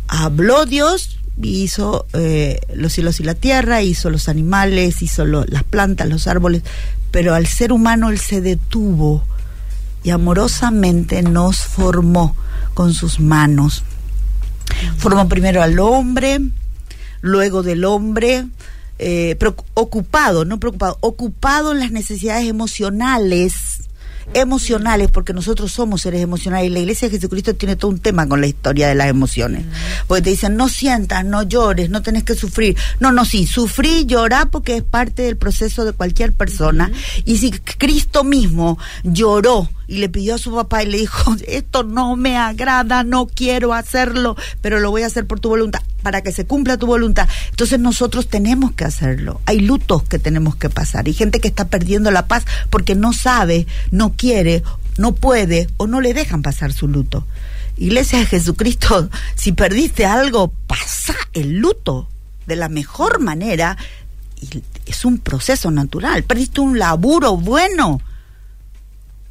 Habló 0.06 0.66
Dios, 0.66 1.18
hizo 1.42 2.06
eh, 2.12 2.60
los 2.74 2.92
cielos 2.92 3.20
y 3.20 3.24
la 3.24 3.34
tierra, 3.34 3.82
hizo 3.82 4.10
los 4.10 4.28
animales, 4.28 5.02
hizo 5.02 5.24
las 5.24 5.64
plantas, 5.64 6.08
los 6.08 6.26
árboles, 6.26 6.62
pero 7.10 7.34
al 7.34 7.46
ser 7.46 7.72
humano 7.72 8.10
Él 8.10 8.18
se 8.18 8.40
detuvo 8.40 9.24
y 10.02 10.10
amorosamente 10.10 11.22
nos 11.22 11.58
formó 11.58 12.36
con 12.74 12.94
sus 12.94 13.20
manos. 13.20 13.82
Formó 14.96 15.28
primero 15.28 15.62
al 15.62 15.78
hombre, 15.78 16.40
luego 17.20 17.62
del 17.62 17.84
hombre, 17.84 18.46
eh, 18.98 19.36
ocupado, 19.74 20.44
no 20.44 20.60
preocupado, 20.60 20.98
ocupado 21.00 21.72
en 21.72 21.80
las 21.80 21.90
necesidades 21.90 22.46
emocionales 22.46 23.79
emocionales, 24.34 25.10
porque 25.10 25.32
nosotros 25.32 25.72
somos 25.72 26.02
seres 26.02 26.22
emocionales 26.22 26.70
y 26.70 26.72
la 26.72 26.80
Iglesia 26.80 27.08
de 27.08 27.16
Jesucristo 27.16 27.54
tiene 27.54 27.76
todo 27.76 27.90
un 27.90 27.98
tema 27.98 28.28
con 28.28 28.40
la 28.40 28.46
historia 28.46 28.88
de 28.88 28.94
las 28.94 29.08
emociones. 29.08 29.64
Porque 30.06 30.22
te 30.22 30.30
dicen, 30.30 30.56
no 30.56 30.68
sientas, 30.68 31.24
no 31.24 31.42
llores, 31.42 31.90
no 31.90 32.02
tenés 32.02 32.24
que 32.24 32.34
sufrir. 32.34 32.76
No, 33.00 33.12
no, 33.12 33.24
sí, 33.24 33.46
sufrir, 33.46 34.06
llorar 34.06 34.50
porque 34.50 34.76
es 34.76 34.82
parte 34.82 35.22
del 35.22 35.36
proceso 35.36 35.84
de 35.84 35.92
cualquier 35.92 36.32
persona. 36.32 36.90
Y 37.24 37.38
si 37.38 37.50
Cristo 37.50 38.24
mismo 38.24 38.78
lloró, 39.02 39.68
y 39.90 39.98
le 39.98 40.08
pidió 40.08 40.36
a 40.36 40.38
su 40.38 40.54
papá 40.54 40.84
y 40.84 40.86
le 40.86 40.98
dijo, 40.98 41.34
esto 41.46 41.82
no 41.82 42.16
me 42.16 42.38
agrada, 42.38 43.02
no 43.02 43.26
quiero 43.26 43.74
hacerlo, 43.74 44.36
pero 44.62 44.78
lo 44.78 44.90
voy 44.90 45.02
a 45.02 45.06
hacer 45.06 45.26
por 45.26 45.40
tu 45.40 45.48
voluntad, 45.48 45.82
para 46.02 46.22
que 46.22 46.32
se 46.32 46.46
cumpla 46.46 46.76
tu 46.76 46.86
voluntad. 46.86 47.28
Entonces 47.50 47.78
nosotros 47.78 48.28
tenemos 48.28 48.72
que 48.72 48.84
hacerlo. 48.84 49.40
Hay 49.46 49.60
lutos 49.60 50.02
que 50.04 50.18
tenemos 50.18 50.56
que 50.56 50.70
pasar. 50.70 51.06
Hay 51.06 51.14
gente 51.14 51.40
que 51.40 51.48
está 51.48 51.68
perdiendo 51.68 52.10
la 52.10 52.26
paz 52.26 52.44
porque 52.70 52.94
no 52.94 53.12
sabe, 53.12 53.66
no 53.90 54.14
quiere, 54.16 54.62
no 54.98 55.14
puede 55.14 55.68
o 55.76 55.86
no 55.86 56.00
le 56.00 56.14
dejan 56.14 56.42
pasar 56.42 56.72
su 56.72 56.88
luto. 56.88 57.26
Iglesia 57.76 58.18
de 58.18 58.26
Jesucristo, 58.26 59.08
si 59.34 59.52
perdiste 59.52 60.06
algo, 60.06 60.52
pasa 60.66 61.14
el 61.32 61.58
luto 61.58 62.08
de 62.46 62.56
la 62.56 62.68
mejor 62.68 63.20
manera. 63.20 63.76
Y 64.40 64.62
es 64.86 65.04
un 65.04 65.18
proceso 65.18 65.70
natural. 65.70 66.24
Perdiste 66.24 66.60
un 66.60 66.78
laburo 66.78 67.36
bueno 67.36 68.00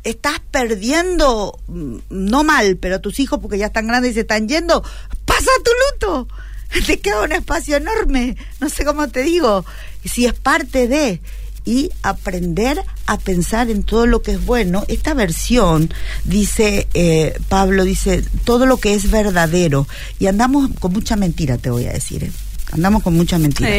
estás 0.03 0.39
perdiendo, 0.51 1.59
mm, 1.67 1.97
no 2.09 2.43
mal, 2.43 2.77
pero 2.77 3.01
tus 3.01 3.19
hijos, 3.19 3.39
porque 3.39 3.57
ya 3.57 3.67
están 3.67 3.88
grandes 3.88 4.11
y 4.11 4.13
se 4.15 4.19
están 4.21 4.47
yendo, 4.47 4.83
pasa 5.25 5.51
tu 5.63 5.71
luto. 6.07 6.27
Te 6.85 6.99
queda 6.99 7.23
un 7.23 7.31
espacio 7.31 7.77
enorme, 7.77 8.38
no 8.59 8.69
sé 8.69 8.85
cómo 8.85 9.07
te 9.07 9.23
digo, 9.23 9.65
si 10.05 10.25
es 10.25 10.33
parte 10.33 10.88
de 10.88 11.21
y 11.65 11.91
aprender 12.01 12.83
a 13.05 13.17
pensar 13.17 13.69
en 13.69 13.83
todo 13.83 14.07
lo 14.07 14.21
que 14.21 14.31
es 14.31 14.45
bueno. 14.45 14.85
Esta 14.88 15.13
versión, 15.13 15.93
dice 16.23 16.88
eh, 16.95 17.38
Pablo, 17.47 17.83
dice 17.83 18.23
todo 18.43 18.65
lo 18.65 18.77
que 18.77 18.95
es 18.95 19.11
verdadero. 19.11 19.88
Y 20.17 20.27
andamos 20.27 20.69
con 20.79 20.93
mucha 20.93 21.15
mentira, 21.15 21.57
te 21.57 21.69
voy 21.69 21.85
a 21.85 21.93
decir. 21.93 22.23
¿eh? 22.23 22.31
Andamos 22.71 23.03
con 23.03 23.15
mucha 23.15 23.38
mentira. 23.38 23.69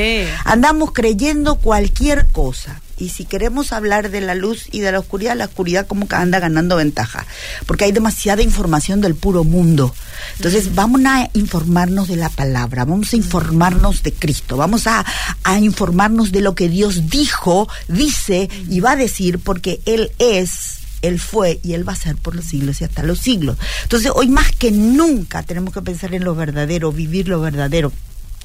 Andamos 0.45 0.93
creyendo 0.93 1.57
cualquier 1.57 2.27
cosa 2.29 2.81
y 3.01 3.09
si 3.09 3.25
queremos 3.25 3.73
hablar 3.73 4.11
de 4.11 4.21
la 4.21 4.35
luz 4.35 4.67
y 4.71 4.81
de 4.81 4.93
la 4.93 5.01
oscuridad, 5.01 5.37
la 5.37 5.47
oscuridad 5.47 5.87
como 5.87 6.07
que 6.07 6.17
anda 6.17 6.39
ganando 6.39 6.77
ventaja, 6.77 7.27
porque 7.67 7.85
hay 7.85 7.93
demasiada 7.93 8.43
información 8.43 9.01
del 9.01 9.15
puro 9.15 9.43
mundo. 9.43 9.95
Entonces 10.37 10.75
vamos 10.75 11.01
a 11.07 11.31
informarnos 11.33 12.09
de 12.09 12.17
la 12.17 12.29
palabra, 12.29 12.85
vamos 12.85 13.13
a 13.13 13.17
informarnos 13.17 14.03
de 14.03 14.13
Cristo, 14.13 14.57
vamos 14.57 14.87
a, 14.87 15.05
a 15.45 15.59
informarnos 15.59 16.31
de 16.31 16.43
lo 16.43 16.55
que 16.55 16.69
Dios 16.69 17.09
dijo, 17.09 17.69
dice 17.89 18.49
y 18.69 18.81
va 18.81 18.93
a 18.93 18.97
decir, 18.97 19.39
porque 19.39 19.81
Él 19.87 20.13
es 20.19 20.81
él 21.03 21.19
fue 21.19 21.61
y 21.63 21.73
Él 21.73 21.89
va 21.89 21.95
a 21.95 21.97
ser 21.97 22.17
por 22.17 22.37
los 22.37 22.45
siglos 22.45 22.83
y 22.83 22.85
hasta 22.85 23.03
los 23.03 23.21
siglos. 23.21 23.57
Entonces, 23.85 24.13
hoy 24.15 24.29
más 24.29 24.53
que 24.53 24.71
nunca 24.71 25.43
tenemos 25.43 25.73
que 25.73 25.81
pensar 25.81 26.15
en 26.15 26.25
lo 26.25 26.35
verdadero, 26.35 26.93
vivir 26.93 27.27
lo 27.27 27.41
verdadero 27.41 27.91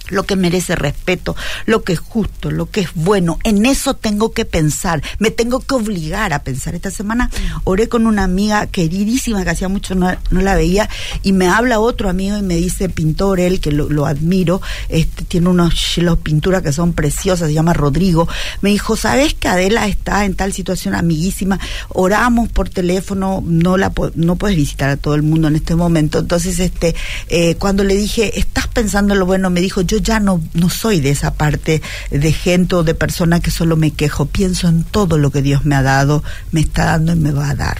lo 0.10 0.24
que 0.24 0.36
merece 0.36 0.76
respeto, 0.76 1.36
lo 1.66 1.84
que 1.84 1.94
es 1.94 2.00
justo, 2.00 2.52
lo 2.52 2.70
que 2.70 2.82
es 2.82 2.90
bueno. 2.94 3.40
En 3.44 3.66
eso 3.66 3.96
tengo 3.96 4.32
que 4.32 4.46
pensar, 4.46 5.02
me 5.20 5.32
tengo 5.32 5.60
que 5.60 5.76
obligar 5.76 6.34
a 6.34 6.44
pensar. 6.44 6.76
Esta 6.76 6.92
semana 6.92 7.30
oré 7.64 7.90
con 7.90 8.08
una 8.08 8.24
amiga 8.24 8.68
queridísima 8.68 9.44
que 9.44 9.50
hacía 9.50 9.68
mucho 9.68 9.96
no, 9.96 10.16
la 10.32 10.56
veía 10.56 10.90
y 11.24 11.34
me 11.34 11.48
habla 11.48 11.80
otro 11.80 12.10
amigo 12.10 12.38
y 12.38 12.42
me 12.42 12.56
dice, 12.56 12.90
pintor, 12.90 13.40
él 13.40 13.60
que 13.60 13.72
lo, 13.72 14.06
admiro, 14.06 14.62
este, 14.90 15.24
tiene 15.24 15.50
unos 15.50 15.98
los 15.98 16.20
pinturas 16.20 16.62
que 16.62 16.72
son 16.72 16.94
preciosas, 16.94 17.48
se 17.48 17.54
llama 17.54 17.74
Rodrigo. 17.74 18.28
Me 18.62 18.70
dijo, 18.70 18.96
¿sabes 18.96 19.34
que 19.34 19.48
Adela 19.48 19.88
está 19.88 20.26
en 20.26 20.36
tal 20.36 20.54
situación 20.54 20.96
amiguísima? 20.96 21.60
Oramos 21.90 22.50
por 22.50 22.70
teléfono, 22.70 23.44
no 23.46 23.78
la 23.78 23.92
no 24.16 24.36
puedes 24.36 24.58
visitar 24.58 24.90
a 24.90 24.98
todo 24.98 25.16
el 25.16 25.24
mundo 25.24 25.48
en 25.48 25.56
este 25.56 25.76
momento. 25.76 26.20
Entonces, 26.20 26.60
este, 26.60 26.96
eh, 27.30 27.56
cuando 27.56 27.84
le 27.84 27.96
dije, 27.96 28.40
¿estás 28.40 28.68
pensando 28.68 29.14
en 29.14 29.20
lo 29.20 29.26
bueno? 29.26 29.50
Me 29.50 29.62
dijo, 29.62 29.82
yo 29.82 29.95
yo 29.96 30.04
ya 30.04 30.20
no, 30.20 30.42
no 30.54 30.70
soy 30.70 31.00
de 31.00 31.10
esa 31.10 31.36
parte 31.36 31.82
de 32.12 32.32
gente 32.34 32.76
o 32.76 32.84
de 32.84 32.96
persona 32.96 33.40
que 33.40 33.52
solo 33.52 33.78
me 33.78 33.92
quejo, 33.92 34.26
pienso 34.26 34.68
en 34.68 34.84
todo 34.84 35.18
lo 35.18 35.32
que 35.32 35.42
Dios 35.42 35.64
me 35.64 35.76
ha 35.76 35.82
dado, 35.82 36.24
me 36.52 36.60
está 36.60 36.86
dando 36.86 37.14
y 37.14 37.16
me 37.16 37.32
va 37.32 37.50
a 37.50 37.56
dar. 37.56 37.78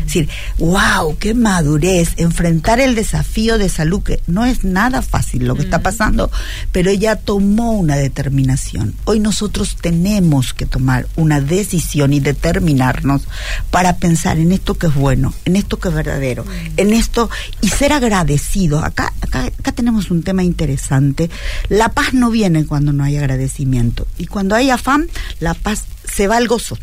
Es 0.00 0.04
decir, 0.04 0.28
wow, 0.58 1.16
qué 1.18 1.34
madurez, 1.34 2.10
enfrentar 2.16 2.80
el 2.80 2.94
desafío 2.94 3.58
de 3.58 3.68
salud, 3.68 4.02
que 4.02 4.20
no 4.26 4.44
es 4.44 4.64
nada 4.64 5.02
fácil 5.02 5.46
lo 5.46 5.54
que 5.54 5.62
está 5.62 5.80
pasando, 5.80 6.30
pero 6.72 6.90
ella 6.90 7.16
tomó 7.16 7.72
una 7.72 7.96
determinación. 7.96 8.94
Hoy 9.04 9.20
nosotros 9.20 9.76
tenemos 9.80 10.54
que 10.54 10.66
tomar 10.66 11.06
una 11.16 11.40
decisión 11.40 12.12
y 12.12 12.20
determinarnos 12.20 13.22
para 13.70 13.96
pensar 13.96 14.38
en 14.38 14.52
esto 14.52 14.74
que 14.74 14.86
es 14.88 14.94
bueno, 14.94 15.34
en 15.44 15.56
esto 15.56 15.78
que 15.78 15.88
es 15.88 15.94
verdadero, 15.94 16.44
en 16.76 16.92
esto 16.92 17.30
y 17.60 17.68
ser 17.68 17.92
agradecidos. 17.92 18.84
Acá, 18.84 19.12
acá, 19.20 19.44
acá 19.44 19.72
tenemos 19.72 20.10
un 20.10 20.22
tema 20.22 20.44
interesante. 20.44 21.30
La 21.68 21.90
paz 21.90 22.14
no 22.14 22.30
viene 22.30 22.66
cuando 22.66 22.92
no 22.92 23.04
hay 23.04 23.16
agradecimiento 23.16 24.06
y 24.18 24.26
cuando 24.26 24.54
hay 24.54 24.70
afán, 24.70 25.08
la 25.40 25.54
paz 25.54 25.84
se 26.04 26.28
va 26.28 26.36
al 26.36 26.48
gozo 26.48 26.78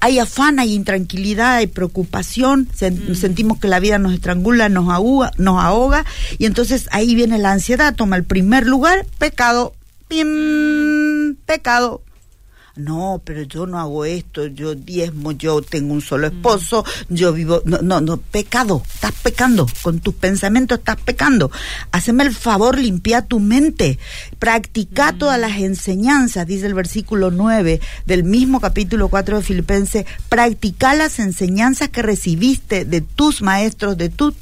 hay 0.00 0.18
afán, 0.18 0.58
hay 0.58 0.74
intranquilidad, 0.74 1.56
hay 1.56 1.66
preocupación, 1.66 2.68
mm. 2.68 3.14
sentimos 3.14 3.58
que 3.58 3.68
la 3.68 3.80
vida 3.80 3.98
nos 3.98 4.12
estrangula, 4.12 4.68
nos 4.68 4.90
ahoga, 4.90 5.32
nos 5.38 5.62
ahoga, 5.62 6.04
y 6.38 6.46
entonces 6.46 6.88
ahí 6.92 7.14
viene 7.14 7.38
la 7.38 7.52
ansiedad, 7.52 7.94
toma 7.94 8.16
el 8.16 8.24
primer 8.24 8.66
lugar, 8.66 9.06
pecado, 9.18 9.74
bien, 10.08 11.38
pecado, 11.46 12.02
no, 12.76 13.22
pero 13.24 13.42
yo 13.42 13.66
no 13.66 13.78
hago 13.78 14.04
esto, 14.04 14.46
yo 14.46 14.74
diezmo, 14.74 15.30
yo 15.30 15.62
tengo 15.62 15.94
un 15.94 16.00
solo 16.00 16.26
esposo, 16.26 16.84
yo 17.08 17.32
vivo, 17.32 17.62
no, 17.64 17.78
no, 17.82 18.00
no, 18.00 18.16
pecado, 18.16 18.82
estás 18.92 19.12
pecando, 19.22 19.66
con 19.82 20.00
tus 20.00 20.14
pensamientos 20.14 20.78
estás 20.78 20.96
pecando. 20.96 21.52
Haceme 21.92 22.24
el 22.24 22.34
favor, 22.34 22.76
limpia 22.76 23.22
tu 23.22 23.38
mente, 23.38 24.00
practica 24.40 25.12
mm. 25.12 25.18
todas 25.18 25.38
las 25.38 25.58
enseñanzas, 25.58 26.48
dice 26.48 26.66
el 26.66 26.74
versículo 26.74 27.30
9 27.30 27.80
del 28.06 28.24
mismo 28.24 28.60
capítulo 28.60 29.08
4 29.08 29.36
de 29.36 29.42
Filipenses, 29.44 30.06
practica 30.28 30.94
las 30.94 31.20
enseñanzas 31.20 31.90
que 31.90 32.02
recibiste 32.02 32.84
de 32.84 33.02
tus 33.02 33.40
maestros, 33.40 33.96
de 33.96 34.08
tus 34.08 34.34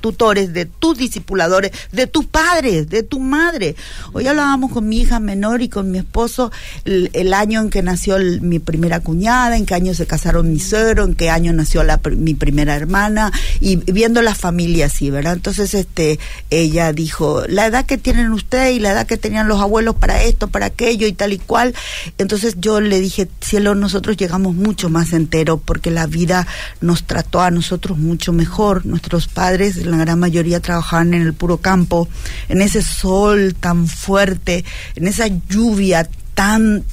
tutores, 0.00 0.52
de 0.52 0.66
tus 0.66 0.98
discipuladores, 0.98 1.70
de 1.92 2.08
tus 2.08 2.26
padres, 2.26 2.88
de 2.88 3.04
tu 3.04 3.20
madre. 3.20 3.76
Hoy 4.12 4.26
hablábamos 4.26 4.72
con 4.72 4.88
mi 4.88 4.98
hija 4.98 5.20
menor 5.20 5.62
y 5.62 5.68
con 5.68 5.92
mi 5.92 5.98
esposo 5.98 6.50
el, 6.84 7.10
el 7.12 7.32
año 7.32 7.60
en 7.60 7.67
que 7.70 7.82
nació 7.82 8.16
mi 8.40 8.58
primera 8.58 9.00
cuñada, 9.00 9.56
en 9.56 9.66
qué 9.66 9.74
año 9.74 9.94
se 9.94 10.06
casaron 10.06 10.50
mi 10.50 10.60
suegro, 10.60 11.04
en 11.04 11.14
qué 11.14 11.30
año 11.30 11.52
nació 11.52 11.82
la, 11.84 12.00
mi 12.16 12.34
primera 12.34 12.74
hermana 12.74 13.32
y 13.60 13.76
viendo 13.76 14.22
la 14.22 14.34
familia 14.34 14.86
así, 14.86 15.10
¿verdad? 15.10 15.34
Entonces 15.34 15.74
este 15.74 16.18
ella 16.50 16.92
dijo, 16.92 17.44
la 17.48 17.66
edad 17.66 17.86
que 17.86 17.98
tienen 17.98 18.32
ustedes 18.32 18.76
y 18.76 18.80
la 18.80 18.92
edad 18.92 19.06
que 19.06 19.16
tenían 19.16 19.48
los 19.48 19.60
abuelos 19.60 19.96
para 19.96 20.22
esto, 20.22 20.48
para 20.48 20.66
aquello 20.66 21.06
y 21.06 21.12
tal 21.12 21.32
y 21.32 21.38
cual. 21.38 21.74
Entonces 22.18 22.56
yo 22.58 22.80
le 22.80 23.00
dije, 23.00 23.28
cielo, 23.40 23.74
nosotros 23.74 24.16
llegamos 24.16 24.54
mucho 24.54 24.90
más 24.90 25.12
enteros 25.12 25.60
porque 25.64 25.90
la 25.90 26.06
vida 26.06 26.46
nos 26.80 27.04
trató 27.04 27.40
a 27.40 27.50
nosotros 27.50 27.98
mucho 27.98 28.32
mejor. 28.32 28.86
Nuestros 28.86 29.28
padres, 29.28 29.76
la 29.84 29.96
gran 29.96 30.18
mayoría, 30.18 30.60
trabajaban 30.60 31.14
en 31.14 31.22
el 31.22 31.34
puro 31.34 31.58
campo, 31.58 32.08
en 32.48 32.62
ese 32.62 32.82
sol 32.82 33.54
tan 33.58 33.86
fuerte, 33.86 34.64
en 34.94 35.06
esa 35.06 35.26
lluvia 35.26 36.08
tan 36.34 36.84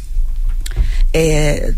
eh, 1.14 1.74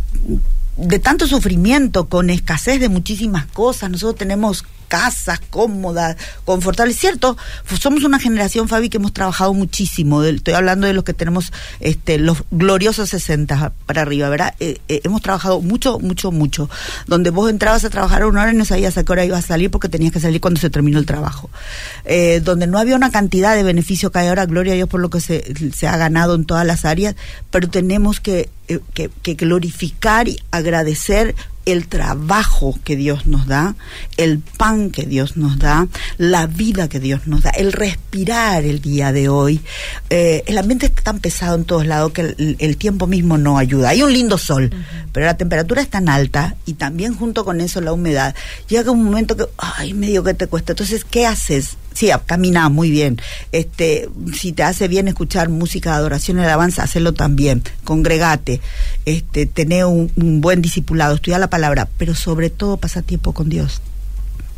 de 0.77 0.99
tanto 0.99 1.27
sufrimiento, 1.27 2.07
con 2.07 2.29
escasez 2.29 2.79
de 2.79 2.89
muchísimas 2.89 3.45
cosas. 3.47 3.89
Nosotros 3.89 4.17
tenemos 4.17 4.63
casas 4.87 5.39
cómodas, 5.49 6.17
confortables. 6.45 6.97
Cierto, 6.97 7.37
somos 7.79 8.03
una 8.03 8.19
generación, 8.19 8.67
Fabi, 8.67 8.89
que 8.89 8.97
hemos 8.97 9.13
trabajado 9.13 9.53
muchísimo. 9.53 10.23
Estoy 10.23 10.53
hablando 10.53 10.87
de 10.87 10.93
los 10.93 11.03
que 11.03 11.13
tenemos 11.13 11.51
este, 11.79 12.17
los 12.17 12.43
gloriosos 12.51 13.09
60 13.09 13.73
para 13.85 14.01
arriba, 14.01 14.29
¿verdad? 14.29 14.55
Eh, 14.59 14.79
eh, 14.87 15.01
hemos 15.03 15.21
trabajado 15.21 15.61
mucho, 15.61 15.99
mucho, 15.99 16.31
mucho. 16.31 16.69
Donde 17.05 17.29
vos 17.29 17.49
entrabas 17.49 17.83
a 17.85 17.89
trabajar 17.89 18.25
una 18.25 18.41
hora 18.43 18.53
y 18.53 18.55
no 18.55 18.65
sabías 18.65 18.97
a 18.97 19.03
qué 19.03 19.11
hora 19.11 19.25
ibas 19.25 19.45
a 19.45 19.47
salir 19.47 19.71
porque 19.71 19.89
tenías 19.89 20.13
que 20.13 20.19
salir 20.19 20.41
cuando 20.41 20.59
se 20.59 20.69
terminó 20.69 20.99
el 20.99 21.05
trabajo. 21.05 21.49
Eh, 22.05 22.41
donde 22.43 22.67
no 22.67 22.79
había 22.79 22.95
una 22.95 23.11
cantidad 23.11 23.55
de 23.55 23.63
beneficio 23.63 24.11
que 24.11 24.19
hay 24.19 24.27
ahora, 24.27 24.45
gloria 24.45 24.73
a 24.73 24.75
Dios 24.75 24.89
por 24.89 25.01
lo 25.01 25.09
que 25.09 25.21
se, 25.21 25.43
se 25.73 25.87
ha 25.87 25.97
ganado 25.97 26.35
en 26.35 26.45
todas 26.45 26.65
las 26.65 26.85
áreas, 26.85 27.15
pero 27.51 27.69
tenemos 27.69 28.19
que, 28.19 28.49
que, 28.93 29.33
glorificar 29.35 30.27
y 30.27 30.39
agradecer 30.67 31.35
el 31.67 31.89
trabajo 31.89 32.79
que 32.85 32.95
Dios 32.95 33.27
nos 33.27 33.45
da, 33.45 33.75
el 34.15 34.39
pan 34.39 34.89
que 34.89 35.03
Dios 35.03 35.35
nos 35.35 35.59
da, 35.59 35.87
la 36.17 36.47
vida 36.47 36.87
que 36.87 37.01
Dios 37.01 37.27
nos 37.27 37.43
da, 37.43 37.49
el 37.49 37.73
respirar 37.73 38.63
el 38.63 38.79
día 38.79 39.11
de 39.11 39.27
hoy. 39.27 39.59
Eh, 40.09 40.43
el 40.47 40.57
ambiente 40.57 40.85
está 40.85 41.01
tan 41.01 41.19
pesado 41.19 41.55
en 41.55 41.65
todos 41.65 41.85
lados 41.85 42.13
que 42.13 42.21
el, 42.37 42.77
tiempo 42.77 43.05
mismo 43.05 43.37
no 43.37 43.57
ayuda. 43.57 43.89
Hay 43.89 44.01
un 44.01 44.13
lindo 44.13 44.37
sol, 44.37 44.71
pero 45.11 45.25
la 45.25 45.35
temperatura 45.35 45.81
es 45.81 45.89
tan 45.89 46.07
alta 46.07 46.55
y 46.65 46.73
también 46.73 47.13
junto 47.15 47.43
con 47.43 47.59
eso 47.59 47.81
la 47.81 47.91
humedad. 47.91 48.33
Llega 48.69 48.91
un 48.91 49.03
momento 49.03 49.35
que, 49.35 49.45
ay, 49.57 49.93
medio 49.93 50.23
que 50.23 50.33
te 50.33 50.47
cuesta. 50.47 50.71
Entonces, 50.71 51.03
¿qué 51.03 51.25
haces? 51.25 51.77
sí, 51.97 52.11
camina 52.27 52.69
muy 52.69 52.91
bien. 52.91 53.19
Este, 53.51 54.07
si 54.33 54.51
te 54.51 54.61
hace 54.61 54.87
bien 54.87 55.07
escuchar 55.07 55.49
música 55.49 55.91
de 55.91 55.97
adoración 55.97 56.37
y 56.37 56.41
alabanza, 56.41 56.83
hacelo 56.83 57.13
también. 57.13 57.63
Congregate, 57.83 58.61
este, 59.05 59.47
tener 59.47 59.85
un, 59.85 60.11
buen 60.39 60.61
discipulado, 60.61 61.15
estudia 61.15 61.39
la 61.39 61.49
palabra, 61.49 61.56
pero 61.97 62.15
sobre 62.15 62.49
todo 62.49 62.77
pasa 62.77 63.01
tiempo 63.01 63.33
con 63.33 63.49
Dios 63.49 63.81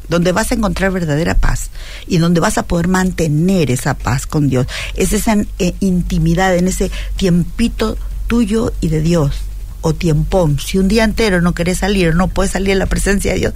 donde 0.09 0.31
vas 0.31 0.51
a 0.51 0.55
encontrar 0.55 0.91
verdadera 0.91 1.37
paz 1.37 1.69
y 2.07 2.17
donde 2.17 2.39
vas 2.39 2.57
a 2.57 2.63
poder 2.63 2.87
mantener 2.87 3.69
esa 3.69 3.93
paz 3.93 4.25
con 4.25 4.49
Dios. 4.49 4.65
Es 4.95 5.13
esa 5.13 5.37
eh, 5.59 5.75
intimidad, 5.81 6.55
en 6.55 6.67
ese 6.67 6.89
tiempito 7.15 7.95
tuyo 8.25 8.73
y 8.81 8.87
de 8.87 9.01
Dios 9.01 9.43
o 9.81 9.93
tiempón. 9.93 10.59
Si 10.59 10.77
un 10.77 10.87
día 10.87 11.03
entero 11.03 11.41
no 11.41 11.53
querés 11.53 11.79
salir 11.79 12.09
o 12.09 12.13
no 12.13 12.27
puedes 12.27 12.51
salir 12.51 12.71
en 12.71 12.79
la 12.79 12.85
presencia 12.85 13.33
de 13.33 13.39
Dios, 13.39 13.53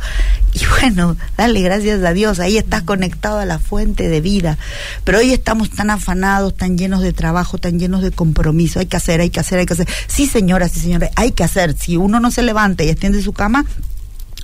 y 0.53 0.61
bueno, 0.79 1.17
dale 1.37 1.61
gracias 1.61 2.03
a 2.03 2.13
Dios, 2.13 2.39
ahí 2.39 2.57
estás 2.57 2.83
conectado 2.83 3.39
a 3.39 3.45
la 3.45 3.59
fuente 3.59 4.07
de 4.09 4.21
vida. 4.21 4.57
Pero 5.03 5.19
hoy 5.19 5.33
estamos 5.33 5.69
tan 5.69 5.89
afanados, 5.89 6.55
tan 6.55 6.77
llenos 6.77 7.01
de 7.01 7.13
trabajo, 7.13 7.57
tan 7.57 7.79
llenos 7.79 8.01
de 8.01 8.11
compromiso, 8.11 8.79
hay 8.79 8.85
que 8.85 8.97
hacer, 8.97 9.21
hay 9.21 9.29
que 9.29 9.39
hacer, 9.39 9.59
hay 9.59 9.65
que 9.65 9.73
hacer. 9.73 9.87
Sí, 10.07 10.27
señoras 10.27 10.75
y 10.77 10.79
señores, 10.79 11.09
hay 11.15 11.31
que 11.31 11.43
hacer. 11.43 11.75
Si 11.77 11.97
uno 11.97 12.19
no 12.19 12.31
se 12.31 12.43
levanta 12.43 12.83
y 12.83 12.89
extiende 12.89 13.21
su 13.21 13.33
cama, 13.33 13.65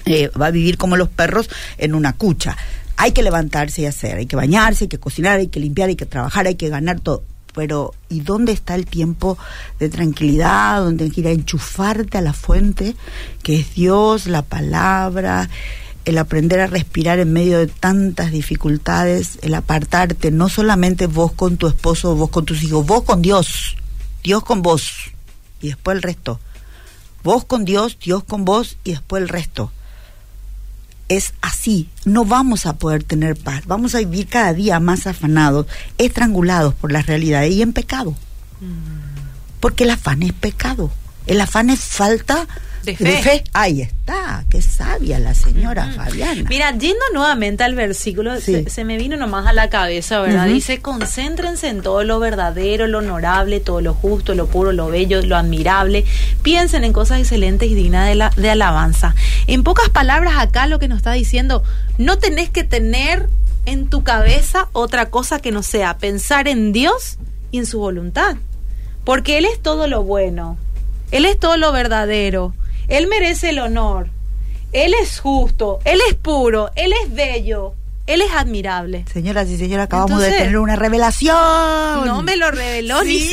eh, 0.05 0.29
va 0.29 0.47
a 0.47 0.51
vivir 0.51 0.77
como 0.77 0.97
los 0.97 1.09
perros 1.09 1.49
en 1.77 1.95
una 1.95 2.13
cucha. 2.13 2.57
Hay 2.97 3.13
que 3.13 3.23
levantarse 3.23 3.83
y 3.83 3.85
hacer, 3.85 4.17
hay 4.17 4.25
que 4.25 4.35
bañarse, 4.35 4.85
hay 4.85 4.87
que 4.89 4.99
cocinar, 4.99 5.39
hay 5.39 5.47
que 5.47 5.59
limpiar, 5.59 5.87
hay 5.89 5.95
que 5.95 6.05
trabajar, 6.05 6.47
hay 6.47 6.55
que 6.55 6.67
ganar 6.67 6.99
todo 6.99 7.23
pero 7.53 7.93
¿y 8.09 8.21
dónde 8.21 8.51
está 8.51 8.75
el 8.75 8.85
tiempo 8.85 9.37
de 9.79 9.89
tranquilidad, 9.89 10.81
donde 10.81 11.09
que 11.09 11.21
ir 11.21 11.27
a 11.27 11.31
enchufarte 11.31 12.17
a 12.17 12.21
la 12.21 12.33
fuente, 12.33 12.95
que 13.43 13.59
es 13.59 13.73
Dios, 13.73 14.27
la 14.27 14.41
palabra, 14.41 15.49
el 16.05 16.17
aprender 16.17 16.59
a 16.59 16.67
respirar 16.67 17.19
en 17.19 17.33
medio 17.33 17.59
de 17.59 17.67
tantas 17.67 18.31
dificultades, 18.31 19.39
el 19.41 19.53
apartarte, 19.53 20.31
no 20.31 20.49
solamente 20.49 21.07
vos 21.07 21.31
con 21.31 21.57
tu 21.57 21.67
esposo, 21.67 22.15
vos 22.15 22.29
con 22.29 22.45
tus 22.45 22.63
hijos, 22.63 22.85
vos 22.85 23.03
con 23.03 23.21
Dios, 23.21 23.75
Dios 24.23 24.43
con 24.43 24.61
vos, 24.61 24.91
y 25.61 25.67
después 25.67 25.95
el 25.95 26.01
resto. 26.03 26.39
Vos 27.23 27.43
con 27.43 27.65
Dios, 27.65 27.97
Dios 27.99 28.23
con 28.23 28.45
vos, 28.45 28.77
y 28.83 28.91
después 28.91 29.21
el 29.21 29.29
resto 29.29 29.71
es 31.09 31.33
así. 31.41 31.89
No 32.05 32.23
vamos 32.23 32.65
a 32.65 32.77
poder 32.77 33.03
tener 33.03 33.35
paz. 33.35 33.63
Vamos 33.67 33.95
a 33.95 33.99
vivir 33.99 34.27
cada 34.27 34.53
día 34.53 34.79
más 34.79 35.07
afanados, 35.07 35.65
estrangulados 35.97 36.73
por 36.75 36.91
la 36.91 37.01
realidad 37.01 37.43
y 37.43 37.61
en 37.61 37.73
pecado. 37.73 38.11
Mm. 38.61 39.59
Porque 39.59 39.83
el 39.83 39.89
afán 39.89 40.23
es 40.23 40.33
pecado. 40.33 40.91
El 41.29 41.39
afán 41.41 41.69
es 41.69 41.79
falta 41.79 42.47
de 42.83 42.95
fe. 42.95 43.43
Ahí 43.53 43.81
está, 43.81 44.45
qué 44.49 44.63
sabia 44.63 45.19
la 45.19 45.35
señora 45.35 45.91
Fabiana. 45.95 46.49
Mira, 46.49 46.71
yendo 46.71 47.05
nuevamente 47.13 47.63
al 47.63 47.75
versículo, 47.75 48.39
se, 48.41 48.83
me 48.83 48.97
vino 48.97 49.15
nomás 49.15 49.45
a 49.45 49.53
la 49.53 49.69
cabeza, 49.69 50.21
¿verdad? 50.21 50.47
Dice, 50.47 50.81
concéntrense 50.81 51.67
en 51.67 51.83
todo 51.83 52.03
lo 52.03 52.19
verdadero, 52.19 52.87
lo 52.87 52.97
honorable, 52.97 53.59
todo 53.59 53.79
lo 53.79 53.93
justo, 53.93 54.33
lo 54.33 54.47
puro, 54.47 54.71
lo 54.71 54.87
bello, 54.87 55.21
lo 55.21 55.35
admirable. 55.35 56.03
Piensen 56.41 56.83
en 56.83 56.93
cosas 56.93 57.19
excelentes 57.19 57.69
y 57.69 57.75
dignas 57.75 58.07
de, 58.07 58.15
la, 58.15 58.31
de 58.31 58.49
alabanza. 58.49 59.13
En 59.45 59.63
pocas 59.63 59.89
palabras, 59.89 60.33
acá 60.37 60.65
lo 60.65 60.79
que 60.79 60.87
nos 60.87 60.97
está 60.97 61.11
diciendo, 61.11 61.61
no 61.99 62.17
tenés 62.17 62.49
que 62.49 62.63
tener 62.63 63.29
en 63.67 63.87
tu 63.87 64.03
cabeza 64.03 64.67
otra 64.71 65.11
cosa 65.11 65.39
que 65.39 65.51
no 65.51 65.61
sea 65.61 65.99
pensar 65.99 66.47
en 66.47 66.71
Dios 66.71 67.19
y 67.51 67.59
en 67.59 67.67
su 67.67 67.77
voluntad. 67.77 68.37
Porque 69.03 69.37
Él 69.37 69.45
es 69.45 69.61
todo 69.61 69.87
lo 69.87 70.03
bueno, 70.03 70.57
Él 71.11 71.25
es 71.25 71.39
todo 71.39 71.57
lo 71.57 71.71
verdadero, 71.71 72.53
él 72.89 73.07
merece 73.07 73.49
el 73.49 73.59
honor. 73.59 74.09
Él 74.71 74.93
es 75.01 75.19
justo, 75.19 75.79
Él 75.85 75.99
es 76.09 76.15
puro, 76.15 76.69
Él 76.75 76.93
es 77.03 77.13
bello, 77.13 77.73
Él 78.05 78.21
es 78.21 78.31
admirable. 78.31 79.05
Señoras 79.11 79.47
y 79.49 79.57
señores, 79.57 79.85
acabamos 79.85 80.21
de 80.21 80.31
tener 80.31 80.57
una 80.57 80.75
revelación. 80.75 81.35
No 82.05 82.21
me 82.21 82.37
lo 82.37 82.51
reveló 82.51 83.01
sí, 83.01 83.31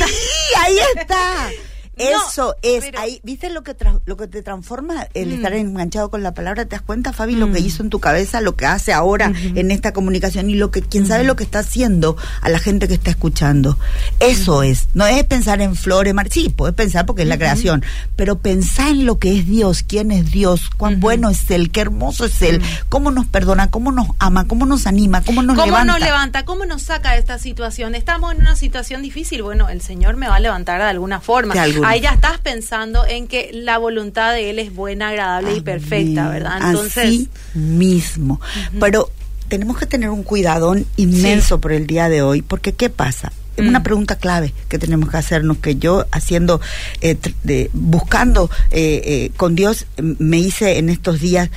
ahí 0.57 0.77
está. 0.95 1.49
Eso 1.97 2.55
es, 2.61 2.85
ahí, 2.97 3.19
¿viste 3.23 3.49
lo 3.49 3.63
que 3.63 3.75
lo 4.05 4.17
que 4.17 4.27
te 4.27 4.43
transforma 4.43 5.07
el 5.13 5.31
estar 5.31 5.53
mm. 5.53 5.57
enganchado 5.57 6.09
con 6.09 6.23
la 6.23 6.33
palabra? 6.33 6.65
¿Te 6.65 6.75
das 6.75 6.81
cuenta, 6.81 7.13
Fabi, 7.13 7.35
lo 7.35 7.51
que 7.51 7.61
mm. 7.61 7.65
hizo 7.65 7.83
en 7.83 7.89
tu 7.89 7.99
cabeza, 7.99 8.41
lo 8.41 8.55
que 8.55 8.65
hace 8.65 8.93
ahora 8.93 9.31
en 9.35 9.71
esta 9.71 9.93
comunicación 9.93 10.49
y 10.49 10.55
lo 10.55 10.71
que, 10.71 10.81
quién 10.81 11.07
sabe 11.07 11.23
lo 11.23 11.35
que 11.35 11.43
está 11.43 11.59
haciendo 11.59 12.17
a 12.41 12.49
la 12.49 12.59
gente 12.59 12.87
que 12.87 12.93
está 12.93 13.09
escuchando? 13.09 13.77
Eso 14.19 14.63
es, 14.63 14.89
no 14.93 15.07
es 15.07 15.23
pensar 15.23 15.61
en 15.61 15.75
flores, 15.75 16.13
mar 16.13 16.27
sí, 16.29 16.49
puedes 16.49 16.75
pensar 16.75 17.05
porque 17.05 17.23
es 17.23 17.27
la 17.27 17.37
creación, 17.37 17.83
pero 18.15 18.39
pensar 18.39 18.89
en 18.89 19.05
lo 19.05 19.17
que 19.19 19.37
es 19.37 19.47
Dios, 19.47 19.83
quién 19.83 20.11
es 20.11 20.31
Dios, 20.31 20.69
cuán 20.77 20.99
bueno 20.99 21.29
es 21.29 21.49
Él, 21.49 21.71
qué 21.71 21.81
hermoso 21.81 22.25
es 22.25 22.41
Él, 22.41 22.61
cómo 22.89 23.11
nos 23.11 23.25
perdona, 23.25 23.71
cómo 23.71 23.91
nos 23.91 24.07
ama, 24.19 24.47
cómo 24.47 24.65
nos 24.65 24.87
anima, 24.87 25.23
cómo 25.23 25.41
nos 25.41 25.55
levanta. 25.55 25.79
¿Cómo 25.79 25.85
nos 25.85 25.99
levanta? 25.99 26.45
¿Cómo 26.45 26.65
nos 26.65 26.83
saca 26.83 27.13
de 27.13 27.19
esta 27.19 27.39
situación? 27.39 27.95
Estamos 27.95 28.33
en 28.33 28.41
una 28.41 28.55
situación 28.55 29.01
difícil, 29.01 29.41
bueno, 29.41 29.69
el 29.69 29.81
Señor 29.81 30.15
me 30.15 30.27
va 30.27 30.35
a 30.35 30.39
levantar 30.39 30.79
de 30.81 30.87
alguna 30.87 31.21
forma. 31.21 31.53
Ahí 31.87 32.01
ya 32.01 32.11
estás 32.11 32.39
pensando 32.39 33.05
en 33.05 33.27
que 33.27 33.51
la 33.53 33.77
voluntad 33.77 34.33
de 34.33 34.49
Él 34.49 34.59
es 34.59 34.73
buena, 34.73 35.09
agradable 35.09 35.55
y 35.55 35.61
perfecta, 35.61 36.29
¿verdad? 36.29 36.59
Entonces, 36.69 37.05
Así 37.05 37.29
mismo. 37.53 38.41
Pero 38.79 39.09
tenemos 39.47 39.77
que 39.77 39.85
tener 39.85 40.09
un 40.09 40.23
cuidadón 40.23 40.85
inmenso 40.97 41.61
por 41.61 41.71
el 41.71 41.87
día 41.87 42.09
de 42.09 42.21
hoy, 42.21 42.41
porque 42.41 42.73
¿qué 42.73 42.89
pasa? 42.89 43.31
Es 43.55 43.65
una 43.65 43.79
mm. 43.79 43.83
pregunta 43.83 44.15
clave 44.17 44.53
que 44.69 44.77
tenemos 44.77 45.09
que 45.09 45.17
hacernos, 45.17 45.57
que 45.57 45.77
yo 45.77 46.05
haciendo, 46.11 46.61
eh, 47.01 47.69
buscando 47.73 48.51
eh, 48.69 49.01
eh, 49.03 49.31
con 49.35 49.55
Dios, 49.55 49.87
me 49.97 50.37
hice 50.37 50.77
en 50.77 50.89
estos 50.89 51.19
días, 51.21 51.49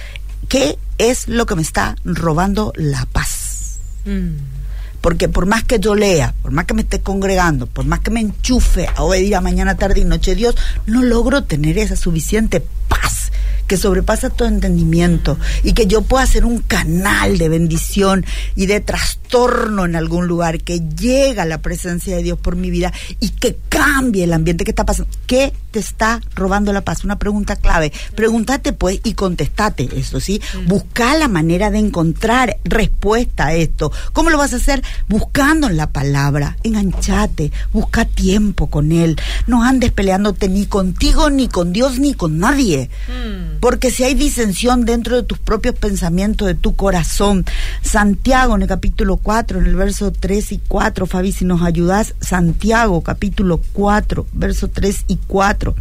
¿qué 0.49 0.79
es 0.97 1.29
lo 1.29 1.45
que 1.45 1.57
me 1.57 1.63
está 1.63 1.97
robando 2.05 2.73
la 2.77 3.07
paz? 3.13 3.81
Mm. 4.07 4.60
Porque 5.01 5.29
por 5.29 5.47
más 5.47 5.65
que 5.65 5.79
yo 5.79 5.95
lea, 5.95 6.35
por 6.43 6.53
más 6.53 6.67
que 6.67 6.75
me 6.75 6.83
esté 6.83 7.01
congregando, 7.01 7.67
por 7.67 7.85
más 7.85 8.01
que 8.01 8.11
me 8.11 8.21
enchufe 8.21 8.89
a 8.95 9.03
obedir 9.03 9.35
a 9.37 9.41
mañana, 9.41 9.77
tarde 9.77 10.01
y 10.01 10.05
noche 10.05 10.35
Dios, 10.35 10.57
no 10.87 11.03
logro 11.03 11.45
tener 11.45 11.79
esa 11.79 11.97
suficiente 11.97 12.63
paz 12.89 13.20
que 13.67 13.77
sobrepasa 13.77 14.31
todo 14.31 14.49
entendimiento 14.49 15.39
y 15.63 15.73
que 15.75 15.87
yo 15.87 16.03
pueda 16.03 16.27
ser 16.27 16.45
un 16.45 16.59
canal 16.59 17.39
de 17.39 17.49
bendición 17.49 18.25
y 18.57 18.67
de 18.67 18.81
trastorno 18.81 19.85
en 19.85 19.95
algún 19.95 20.27
lugar, 20.27 20.61
que 20.61 20.81
llega 20.81 21.45
la 21.45 21.63
presencia 21.63 22.17
de 22.17 22.23
Dios 22.23 22.39
por 22.39 22.57
mi 22.57 22.71
vida 22.71 22.93
y 23.21 23.29
que 23.31 23.57
cambie 23.69 24.25
el 24.25 24.33
ambiente 24.33 24.65
que 24.65 24.73
está 24.73 24.85
pasando. 24.85 25.11
¿Qué 25.27 25.53
te 25.71 25.79
está 25.79 26.21
robando 26.35 26.73
la 26.73 26.81
paz? 26.81 27.05
Una 27.05 27.19
pregunta 27.19 27.57
clave. 27.57 27.93
Pregúntate 28.15 28.73
pues 28.73 29.01
y 29.05 29.15
contestate 29.15 29.89
eso, 29.97 30.19
¿sí? 30.19 30.41
Busca 30.67 31.17
la 31.17 31.29
manera 31.29 31.71
de 31.71 31.79
encontrar 31.79 32.59
respuesta 32.65 33.47
a 33.47 33.55
esto. 33.55 33.93
¿Cómo 34.13 34.31
lo 34.31 34.39
vas 34.39 34.53
a 34.53 34.57
hacer? 34.57 34.83
Buscando 35.09 35.69
en 35.69 35.77
la 35.77 35.91
palabra. 35.91 36.57
Enganchate, 36.65 37.53
busca 37.73 38.05
tiempo 38.05 38.69
con 38.69 38.91
Él. 38.91 39.17
No 39.47 39.63
andes 39.63 39.93
peleándote 39.93 40.49
ni 40.49 40.67
contigo, 40.67 41.31
ni 41.31 41.49
con 41.49 41.73
Dios, 41.73 41.99
ni 41.99 42.15
con 42.15 42.39
nadie. 42.39 42.91
Mm. 43.09 43.30
Porque 43.61 43.91
si 43.91 44.05
hay 44.05 44.15
disensión 44.15 44.85
dentro 44.85 45.17
de 45.17 45.23
tus 45.23 45.39
propios 45.39 45.75
pensamientos, 45.75 46.49
de 46.49 46.55
tu 46.55 46.75
corazón, 46.77 47.45
Santiago 47.83 48.57
en 48.57 48.63
el 48.63 48.69
capítulo 48.69 49.17
4, 49.17 49.61
en 49.61 49.67
el 49.67 49.77
verso 49.77 50.13
3 50.13 50.53
y 50.53 50.61
4, 50.67 51.07
Fabi, 51.07 51.33
si 51.33 51.45
nos 51.45 51.63
ayudas, 51.63 52.15
Santiago 52.21 53.03
capítulo 53.03 53.61
4, 53.73 54.27
verso 54.33 54.69
3 54.69 55.05
y 55.09 55.19
4, 55.27 55.75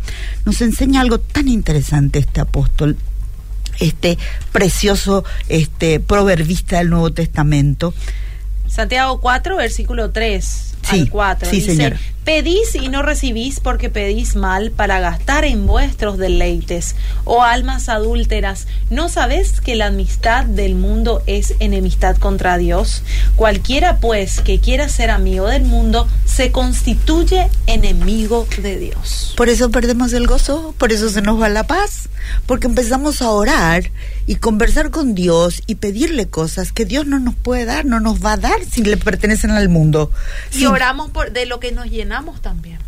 nos 0.46 0.62
enseña 0.62 1.02
algo 1.02 1.20
tan 1.20 1.48
interesante 1.48 2.20
este 2.20 2.42
apóstol 2.42 2.98
este 3.80 4.18
precioso 4.52 5.24
este 5.48 6.02
proverbista 6.02 6.80
del 6.80 6.90
Nuevo 6.90 7.14
Testamento 7.14 7.94
Santiago 8.68 9.20
4, 9.20 9.56
versículo 9.58 10.12
3 10.12 10.70
Sí, 10.82 11.02
al 11.02 11.10
4. 11.10 11.50
sí, 11.50 11.56
Dice, 11.58 11.76
señora. 11.76 12.00
Pedís 12.30 12.76
y 12.76 12.90
no 12.90 13.02
recibís 13.02 13.60
porque 13.60 13.90
pedís 13.90 14.36
mal 14.36 14.70
para 14.70 15.00
gastar 15.00 15.46
en 15.46 15.66
vuestros 15.66 16.20
deleites. 16.20 16.96
Oh 17.24 17.42
almas 17.42 17.90
adúlteras, 17.90 18.68
¿no 18.92 19.10
sabés 19.10 19.62
que 19.62 19.74
la 19.74 19.88
amistad 19.88 20.46
del 20.46 20.76
mundo 20.76 21.24
es 21.26 21.56
enemistad 21.60 22.18
contra 22.18 22.60
Dios? 22.60 23.02
Cualquiera 23.36 23.98
pues 23.98 24.42
que 24.42 24.60
quiera 24.60 24.90
ser 24.90 25.10
amigo 25.10 25.48
del 25.48 25.64
mundo 25.64 26.08
se 26.26 26.52
constituye 26.52 27.50
enemigo 27.66 28.48
de 28.62 28.78
Dios. 28.78 29.34
Por 29.36 29.50
eso 29.50 29.72
perdemos 29.72 30.14
el 30.14 30.28
gozo, 30.28 30.76
por 30.78 30.92
eso 30.92 31.10
se 31.10 31.24
nos 31.24 31.42
va 31.42 31.50
la 31.50 31.66
paz, 31.66 32.10
porque 32.46 32.68
empezamos 32.68 33.24
a 33.24 33.32
orar 33.32 33.90
y 34.28 34.36
conversar 34.36 34.92
con 34.92 35.16
Dios 35.16 35.64
y 35.66 35.76
pedirle 35.76 36.28
cosas 36.28 36.72
que 36.72 36.86
Dios 36.86 37.08
no 37.08 37.18
nos 37.18 37.34
puede 37.34 37.66
dar, 37.66 37.86
no 37.86 38.00
nos 38.00 38.24
va 38.24 38.34
a 38.34 38.38
dar 38.38 38.64
si 38.70 38.84
le 38.84 38.98
pertenecen 38.98 39.50
al 39.50 39.68
mundo. 39.70 40.12
Y 40.52 40.60
Sí. 40.60 40.66
oramos 40.68 41.10
por, 41.10 41.32
de 41.32 41.48
lo 41.48 41.60
que 41.60 41.72
nos 41.72 41.88
llenamos 41.88 42.19
también. 42.42 42.80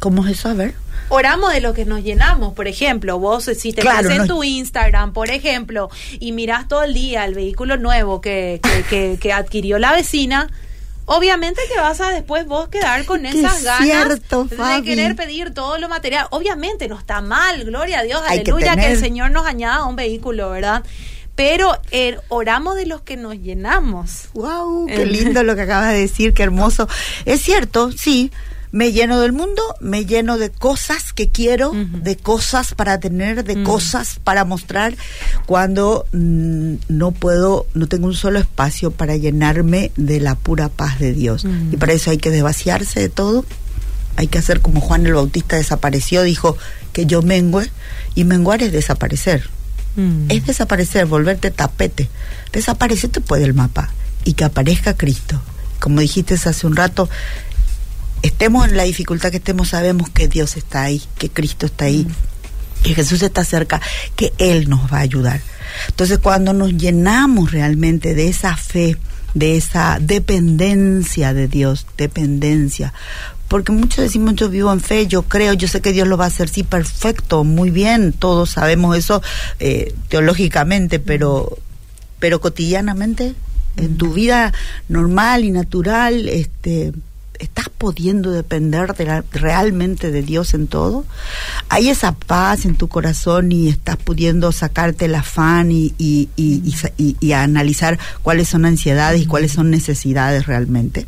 ¿Cómo 0.00 0.26
es 0.26 0.38
eso? 0.38 0.48
A 0.50 0.54
ver. 0.54 0.74
Oramos 1.08 1.52
de 1.52 1.60
lo 1.60 1.72
que 1.72 1.84
nos 1.84 2.02
llenamos, 2.02 2.52
por 2.54 2.66
ejemplo, 2.68 3.18
vos 3.18 3.46
eh, 3.48 3.54
si 3.54 3.72
te 3.72 3.80
Claro, 3.82 4.10
en 4.10 4.26
tu 4.26 4.42
Instagram, 4.42 5.12
por 5.12 5.30
ejemplo, 5.30 5.88
y 6.18 6.32
mirás 6.32 6.68
todo 6.68 6.82
el 6.82 6.94
día 6.94 7.24
el 7.24 7.34
vehículo 7.34 7.76
nuevo 7.76 8.20
que, 8.20 8.60
que, 8.62 8.82
que- 8.90 9.18
que 9.20 9.32
adquirió 9.32 9.78
la 9.78 9.92
vecina, 9.92 10.48
obviamente 11.06 11.60
que 11.72 11.80
vas 11.80 12.00
a 12.00 12.08
después 12.10 12.46
vos 12.46 12.68
quedar 12.68 13.04
con 13.04 13.24
esas 13.24 13.58
es 13.58 13.64
ganas 13.64 14.08
de 14.08 14.56
Fabi. 14.56 14.82
querer 14.82 15.14
pedir 15.16 15.54
todo 15.54 15.78
lo 15.78 15.88
material. 15.88 16.26
Obviamente 16.30 16.88
no 16.88 16.98
está 16.98 17.20
mal, 17.20 17.64
gloria 17.64 18.00
a 18.00 18.02
Dios, 18.02 18.20
Hay 18.26 18.40
aleluya, 18.40 18.74
que, 18.76 18.92
el 18.92 18.98
Señor 18.98 19.30
nos 19.30 19.46
añada 19.46 19.84
un 19.84 19.94
vehículo, 19.96 20.50
¿verdad? 20.50 20.82
Pero 21.36 21.78
eh, 21.90 22.16
oramos 22.28 22.76
de 22.76 22.86
los 22.86 23.02
que 23.02 23.16
nos 23.16 23.36
llenamos. 23.36 24.30
Wow, 24.32 24.86
qué 24.86 25.04
lindo 25.04 25.42
lo 25.44 25.54
que 25.54 25.62
acabas 25.62 25.92
de 25.92 26.00
decir, 26.00 26.32
qué 26.32 26.42
hermoso. 26.42 26.88
Es 27.26 27.42
cierto, 27.42 27.92
sí. 27.92 28.32
Me 28.72 28.92
lleno 28.92 29.20
del 29.20 29.32
mundo, 29.32 29.62
me 29.80 30.04
lleno 30.04 30.38
de 30.38 30.50
cosas 30.50 31.12
que 31.12 31.30
quiero, 31.30 31.72
de 31.72 32.16
cosas 32.16 32.74
para 32.74 32.98
tener, 32.98 33.44
de 33.44 33.62
cosas 33.62 34.18
para 34.22 34.44
mostrar, 34.44 34.96
cuando 35.46 36.04
mm, 36.12 36.74
no 36.88 37.12
puedo, 37.12 37.66
no 37.74 37.86
tengo 37.86 38.06
un 38.08 38.14
solo 38.14 38.38
espacio 38.38 38.90
para 38.90 39.16
llenarme 39.16 39.92
de 39.96 40.20
la 40.20 40.34
pura 40.34 40.68
paz 40.68 40.98
de 40.98 41.14
Dios. 41.14 41.46
Y 41.72 41.76
para 41.76 41.92
eso 41.92 42.10
hay 42.10 42.18
que 42.18 42.30
desvaciarse 42.30 43.00
de 43.00 43.08
todo, 43.08 43.46
hay 44.16 44.26
que 44.26 44.38
hacer 44.38 44.60
como 44.60 44.80
Juan 44.80 45.06
el 45.06 45.14
Bautista 45.14 45.56
desapareció, 45.56 46.22
dijo 46.22 46.58
que 46.92 47.06
yo 47.06 47.22
mengue, 47.22 47.70
y 48.14 48.24
menguar 48.24 48.62
es 48.62 48.72
desaparecer 48.72 49.48
es 50.28 50.46
desaparecer, 50.46 51.06
volverte 51.06 51.50
tapete. 51.50 52.08
Desaparecerte 52.52 53.20
puede 53.20 53.44
el 53.44 53.54
mapa 53.54 53.90
y 54.24 54.34
que 54.34 54.44
aparezca 54.44 54.96
Cristo. 54.96 55.40
Como 55.80 56.00
dijiste 56.00 56.34
hace 56.34 56.66
un 56.66 56.76
rato, 56.76 57.08
estemos 58.22 58.68
en 58.68 58.76
la 58.76 58.82
dificultad 58.82 59.30
que 59.30 59.38
estemos, 59.38 59.68
sabemos 59.68 60.10
que 60.10 60.28
Dios 60.28 60.56
está 60.56 60.82
ahí, 60.82 61.02
que 61.18 61.30
Cristo 61.30 61.66
está 61.66 61.86
ahí, 61.86 62.06
que 62.82 62.94
Jesús 62.94 63.22
está 63.22 63.44
cerca, 63.44 63.80
que 64.16 64.32
Él 64.38 64.68
nos 64.68 64.92
va 64.92 64.98
a 64.98 65.02
ayudar. 65.02 65.40
Entonces, 65.88 66.18
cuando 66.18 66.52
nos 66.52 66.72
llenamos 66.72 67.52
realmente 67.52 68.14
de 68.14 68.28
esa 68.28 68.56
fe, 68.56 68.96
de 69.34 69.56
esa 69.56 69.98
dependencia 70.00 71.34
de 71.34 71.48
Dios, 71.48 71.86
dependencia, 71.96 72.92
porque 73.48 73.72
muchos 73.72 73.98
decimos 74.04 74.34
yo 74.34 74.48
vivo 74.48 74.72
en 74.72 74.80
fe, 74.80 75.06
yo 75.06 75.22
creo, 75.22 75.52
yo 75.54 75.68
sé 75.68 75.80
que 75.80 75.92
Dios 75.92 76.08
lo 76.08 76.16
va 76.16 76.24
a 76.24 76.28
hacer, 76.28 76.48
sí, 76.48 76.62
perfecto, 76.62 77.44
muy 77.44 77.70
bien, 77.70 78.12
todos 78.12 78.50
sabemos 78.50 78.96
eso 78.96 79.22
eh, 79.60 79.94
teológicamente, 80.08 80.98
pero, 80.98 81.58
pero 82.18 82.40
cotidianamente, 82.40 83.34
en 83.76 83.96
tu 83.96 84.12
vida 84.12 84.52
normal 84.88 85.44
y 85.44 85.50
natural, 85.50 86.28
este, 86.28 86.92
¿estás 87.38 87.68
pudiendo 87.68 88.30
depender 88.30 88.94
de 88.94 89.04
la- 89.04 89.24
realmente 89.32 90.10
de 90.10 90.22
Dios 90.22 90.54
en 90.54 90.66
todo? 90.66 91.04
¿Hay 91.68 91.90
esa 91.90 92.12
paz 92.12 92.64
en 92.64 92.74
tu 92.76 92.88
corazón 92.88 93.52
y 93.52 93.68
estás 93.68 93.98
pudiendo 93.98 94.50
sacarte 94.52 95.04
el 95.04 95.14
afán 95.14 95.70
y, 95.70 95.94
y, 95.98 96.30
y- 96.36 96.62
y 96.64 96.72
sa- 96.72 96.92
y- 96.96 97.16
y 97.20 97.32
analizar 97.32 97.98
cuáles 98.22 98.48
son 98.48 98.64
ansiedades 98.64 99.20
y 99.20 99.26
cuáles 99.26 99.52
son 99.52 99.70
necesidades 99.70 100.46
realmente? 100.46 101.06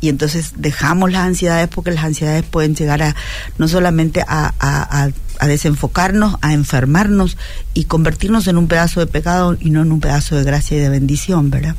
Y 0.00 0.08
entonces 0.08 0.52
dejamos 0.56 1.10
las 1.12 1.22
ansiedades 1.26 1.68
porque 1.68 1.90
las 1.90 2.04
ansiedades 2.04 2.44
pueden 2.44 2.74
llegar 2.74 3.02
a 3.02 3.16
no 3.58 3.66
solamente 3.68 4.22
a, 4.26 4.54
a- 4.58 5.04
a- 5.04 5.10
a 5.40 5.46
desenfocarnos, 5.46 6.36
a 6.40 6.52
enfermarnos 6.52 7.36
y 7.74 7.84
convertirnos 7.84 8.46
en 8.48 8.56
un 8.58 8.66
pedazo 8.68 9.00
de 9.00 9.06
pecado 9.06 9.56
y 9.60 9.70
no 9.70 9.82
en 9.82 9.92
un 9.92 10.00
pedazo 10.00 10.34
de 10.36 10.42
gracia 10.44 10.76
y 10.76 10.80
de 10.80 10.88
bendición, 10.88 11.50
¿verdad? 11.50 11.76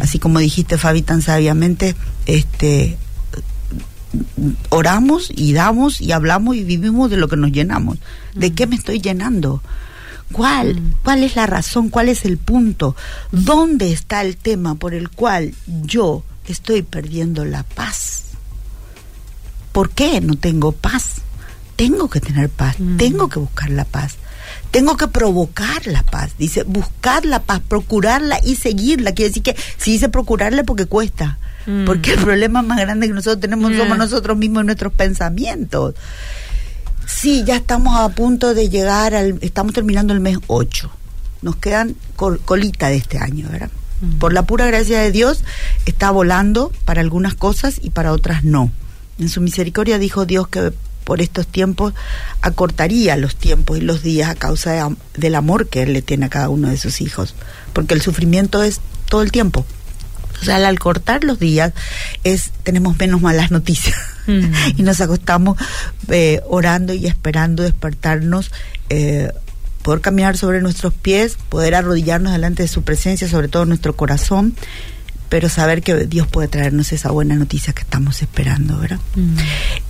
Así 0.00 0.18
como 0.18 0.38
dijiste 0.40 0.76
Fabi 0.78 1.02
tan 1.02 1.22
sabiamente, 1.22 1.94
este 2.26 2.96
oramos 4.70 5.28
y 5.34 5.52
damos 5.52 6.00
y 6.00 6.12
hablamos 6.12 6.56
y 6.56 6.64
vivimos 6.64 7.10
de 7.10 7.16
lo 7.16 7.28
que 7.28 7.36
nos 7.36 7.52
llenamos. 7.52 7.98
¿De 8.34 8.52
qué 8.52 8.66
me 8.66 8.76
estoy 8.76 9.00
llenando? 9.00 9.62
¿Cuál? 10.32 10.80
¿Cuál 11.04 11.22
es 11.22 11.36
la 11.36 11.46
razón? 11.46 11.88
¿Cuál 11.88 12.08
es 12.08 12.24
el 12.24 12.38
punto? 12.38 12.96
¿Dónde 13.30 13.92
está 13.92 14.22
el 14.22 14.36
tema 14.36 14.74
por 14.74 14.94
el 14.94 15.08
cual 15.10 15.54
yo 15.82 16.24
estoy 16.52 16.82
perdiendo 16.82 17.44
la 17.44 17.62
paz? 17.62 18.24
¿Por 19.72 19.90
qué 19.90 20.20
no 20.20 20.34
tengo 20.34 20.72
paz? 20.72 21.16
Tengo 21.76 22.08
que 22.08 22.20
tener 22.20 22.48
paz, 22.48 22.76
Mm. 22.80 22.96
tengo 22.96 23.28
que 23.28 23.38
buscar 23.38 23.70
la 23.70 23.84
paz. 23.84 24.14
Tengo 24.70 24.96
que 24.96 25.08
provocar 25.08 25.86
la 25.86 26.02
paz. 26.02 26.32
Dice, 26.38 26.62
buscar 26.64 27.24
la 27.24 27.42
paz, 27.42 27.60
procurarla 27.66 28.38
y 28.44 28.56
seguirla. 28.56 29.12
Quiere 29.12 29.30
decir 29.30 29.42
que 29.42 29.56
si 29.76 29.92
dice 29.92 30.08
procurarla 30.08 30.64
porque 30.64 30.86
cuesta. 30.86 31.38
Mm. 31.66 31.84
Porque 31.84 32.12
el 32.14 32.20
problema 32.20 32.62
más 32.62 32.78
grande 32.78 33.06
que 33.08 33.12
nosotros 33.12 33.40
tenemos 33.40 33.70
Yeah. 33.72 33.80
somos 33.82 33.98
nosotros 33.98 34.36
mismos 34.36 34.62
y 34.62 34.66
nuestros 34.66 34.92
pensamientos. 34.92 35.94
Sí, 37.06 37.44
ya 37.44 37.56
estamos 37.56 37.98
a 37.98 38.08
punto 38.10 38.54
de 38.54 38.68
llegar 38.68 39.14
al... 39.14 39.38
Estamos 39.40 39.72
terminando 39.72 40.12
el 40.12 40.20
mes 40.20 40.38
8. 40.46 40.90
Nos 41.42 41.56
quedan 41.56 41.96
col- 42.16 42.40
colita 42.44 42.88
de 42.88 42.96
este 42.96 43.18
año, 43.18 43.48
¿verdad? 43.50 43.70
Por 44.18 44.32
la 44.32 44.42
pura 44.42 44.66
gracia 44.66 45.00
de 45.00 45.10
Dios 45.10 45.42
está 45.86 46.10
volando 46.10 46.72
para 46.84 47.00
algunas 47.00 47.34
cosas 47.34 47.80
y 47.82 47.90
para 47.90 48.12
otras 48.12 48.44
no. 48.44 48.70
En 49.18 49.28
su 49.28 49.40
misericordia 49.40 49.98
dijo 49.98 50.26
Dios 50.26 50.48
que 50.48 50.72
por 51.04 51.20
estos 51.20 51.46
tiempos 51.46 51.94
acortaría 52.42 53.16
los 53.16 53.36
tiempos 53.36 53.78
y 53.78 53.80
los 53.80 54.02
días 54.02 54.28
a 54.28 54.34
causa 54.34 54.72
de 54.72 54.96
del 55.16 55.34
amor 55.34 55.68
que 55.68 55.82
Él 55.82 55.92
le 55.92 56.02
tiene 56.02 56.26
a 56.26 56.30
cada 56.30 56.48
uno 56.48 56.68
de 56.68 56.76
sus 56.76 57.00
hijos. 57.00 57.34
Porque 57.72 57.94
el 57.94 58.02
sufrimiento 58.02 58.62
es 58.62 58.80
todo 59.08 59.22
el 59.22 59.32
tiempo. 59.32 59.64
O 60.42 60.44
sea, 60.44 60.56
al 60.56 60.78
cortar 60.78 61.24
los 61.24 61.38
días 61.38 61.72
es 62.24 62.50
tenemos 62.62 62.98
menos 62.98 63.22
malas 63.22 63.50
noticias 63.50 63.96
Mm. 64.26 64.52
y 64.76 64.82
nos 64.82 65.00
acostamos 65.00 65.58
eh, 66.08 66.40
orando 66.46 66.92
y 66.94 67.06
esperando 67.06 67.62
despertarnos, 67.62 68.50
eh, 68.90 69.32
poder 69.86 70.00
caminar 70.00 70.36
sobre 70.36 70.60
nuestros 70.60 70.92
pies, 70.92 71.38
poder 71.48 71.76
arrodillarnos 71.76 72.32
delante 72.32 72.64
de 72.64 72.68
su 72.68 72.82
presencia, 72.82 73.28
sobre 73.28 73.46
todo 73.46 73.64
nuestro 73.66 73.94
corazón, 73.94 74.56
pero 75.28 75.48
saber 75.48 75.82
que 75.82 76.06
Dios 76.06 76.26
puede 76.26 76.48
traernos 76.48 76.92
esa 76.92 77.10
buena 77.12 77.36
noticia 77.36 77.72
que 77.72 77.82
estamos 77.82 78.20
esperando, 78.20 78.78
¿verdad? 78.78 78.98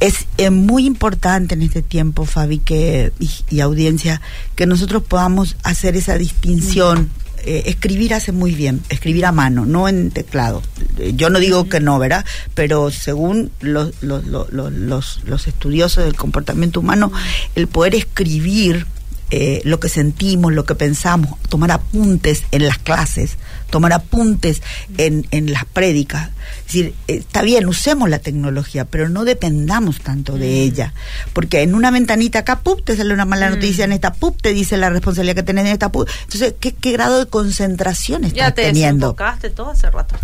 Es 0.01 0.27
eh, 0.37 0.51
muy 0.51 0.85
importante 0.87 1.55
en 1.55 1.63
este 1.63 1.81
tiempo, 1.83 2.27
Fabi, 2.27 2.59
que, 2.59 3.13
y, 3.19 3.31
y 3.49 3.61
audiencia, 3.61 4.21
que 4.55 4.67
nosotros 4.67 5.03
podamos 5.03 5.57
hacer 5.63 5.97
esa 5.97 6.17
distinción. 6.19 7.09
Eh, 7.49 7.65
escribir 7.71 8.13
hace 8.13 8.33
muy 8.33 8.55
bien, 8.55 8.81
escribir 8.89 9.25
a 9.25 9.31
mano, 9.33 9.65
no 9.67 9.89
en 9.89 10.11
teclado. 10.11 10.63
Eh, 10.99 11.13
yo 11.17 11.31
no 11.31 11.39
digo 11.39 11.69
que 11.69 11.81
no, 11.81 11.99
¿verdad? 11.99 12.25
Pero 12.55 12.91
según 12.91 13.51
los, 13.61 13.93
los, 14.03 14.25
los- 14.27 15.21
los 15.25 15.47
estudiosos 15.47 16.05
del 16.05 16.17
comportamiento 16.17 16.81
humano, 16.81 17.13
el 17.55 17.67
poder 17.69 17.95
escribir 17.95 18.87
eh, 19.31 19.61
lo 19.65 19.81
que 19.81 19.89
sentimos, 19.89 20.53
lo 20.53 20.65
que 20.65 20.75
pensamos, 20.75 21.39
tomar 21.49 21.73
apuntes 21.73 22.45
en 22.53 22.67
las 22.67 22.79
clases, 22.79 23.37
tomar 23.71 23.93
apuntes 23.93 24.63
en, 24.99 25.27
en 25.31 25.53
las 25.53 25.65
prédicas. 25.65 26.31
Es 26.61 26.67
decir, 26.67 26.95
eh, 27.09 27.17
está 27.19 27.43
bien, 27.43 27.67
usemos 27.67 28.09
la 28.09 28.19
tecnología, 28.21 28.85
pero 28.85 29.09
no 29.09 29.25
dependamos 29.25 30.01
tanto 30.01 30.37
de 30.39 30.63
ella. 30.63 30.95
Porque 31.33 31.63
en 31.63 31.75
una 31.75 31.91
ventanita 31.91 32.41
acá, 32.41 32.61
¡pup! 32.61 32.85
te 32.85 32.97
sale 32.97 33.13
una 33.15 33.25
mala 33.25 33.51
noticia, 33.51 33.85
en 33.85 33.93
esta, 33.93 34.13
¡pup! 34.13 34.41
te 34.41 34.53
dice 34.55 34.77
la 34.77 34.91
responsabilidad 34.91 35.35
que 35.37 35.43
tenés 35.43 35.67
en 35.67 35.73
esta, 35.73 35.91
¡pup! 35.91 36.09
Entonces, 36.25 36.55
¿qué, 36.61 36.73
qué 36.73 36.93
grado 36.93 37.19
de 37.19 37.27
concentración 37.27 38.25
estás 38.25 38.37
Ya 38.37 38.51
te 38.55 38.63
teniendo? 38.63 39.15
todo 39.55 39.71
hace 39.71 39.91
rato. 39.91 40.17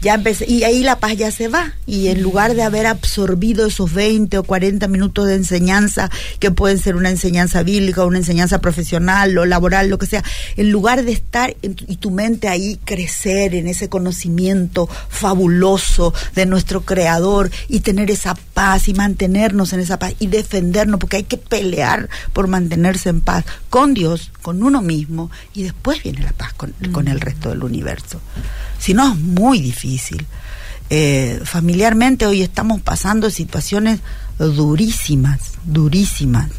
ya 0.00 0.14
empecé, 0.14 0.48
y 0.50 0.62
ahí 0.64 0.82
la 0.82 0.98
paz 1.00 1.16
ya 1.16 1.30
se 1.30 1.48
va. 1.48 1.72
Y 1.86 2.08
en 2.08 2.22
lugar 2.22 2.54
de 2.54 2.62
haber 2.62 2.86
absorbido 2.86 3.66
esos 3.66 3.92
20 3.92 4.38
o 4.38 4.44
40 4.44 4.86
minutos 4.88 5.26
de 5.26 5.34
enseñanza, 5.34 6.10
que 6.38 6.50
pueden 6.50 6.78
ser 6.78 6.96
una 6.96 7.10
enseñanza 7.10 7.62
bíblica, 7.62 8.04
una 8.04 8.18
enseñanza 8.18 8.60
profesional 8.60 9.36
o 9.38 9.44
laboral, 9.46 9.88
lo 9.90 9.98
que 9.98 10.06
sea, 10.06 10.22
en 10.56 10.70
lugar 10.70 11.04
de 11.04 11.12
estar 11.12 11.56
en 11.62 11.74
tu- 11.74 11.84
y 11.88 11.96
tu 11.96 12.10
mente 12.10 12.48
ahí 12.48 12.78
crecer 12.84 13.54
en 13.54 13.68
ese 13.68 13.88
conocimiento 13.88 14.88
fabuloso 15.08 16.14
de 16.34 16.46
nuestro 16.46 16.82
creador 16.82 17.50
y 17.68 17.80
tener 17.80 18.10
esa 18.10 18.34
paz 18.34 18.88
y 18.88 18.94
mantenernos 18.94 19.72
en 19.72 19.80
esa 19.80 19.98
paz 19.98 20.14
y 20.18 20.28
defendernos, 20.28 21.00
porque 21.00 21.18
hay 21.18 21.24
que 21.24 21.36
pelear 21.36 22.08
por 22.32 22.48
mantenerse 22.48 23.10
en 23.10 23.20
paz 23.20 23.44
con 23.70 23.94
Dios, 23.94 24.30
con 24.42 24.62
uno 24.62 24.82
mismo, 24.82 25.30
y 25.54 25.62
después 25.62 26.02
viene 26.02 26.22
la 26.22 26.32
paz 26.32 26.52
con, 26.54 26.72
con 26.92 27.08
el 27.08 27.20
resto 27.20 27.50
del 27.50 27.62
universo. 27.62 28.20
Si 28.78 28.94
no, 28.94 29.12
es 29.12 29.18
muy 29.18 29.60
difícil. 29.60 29.74
difícil. 29.74 30.26
Eh, 30.90 31.40
familiarmente 31.44 32.26
hoy 32.26 32.42
estamos 32.42 32.80
pasando 32.80 33.30
situaciones 33.30 34.00
durísimas, 34.38 35.52
durísimas. 35.64 36.50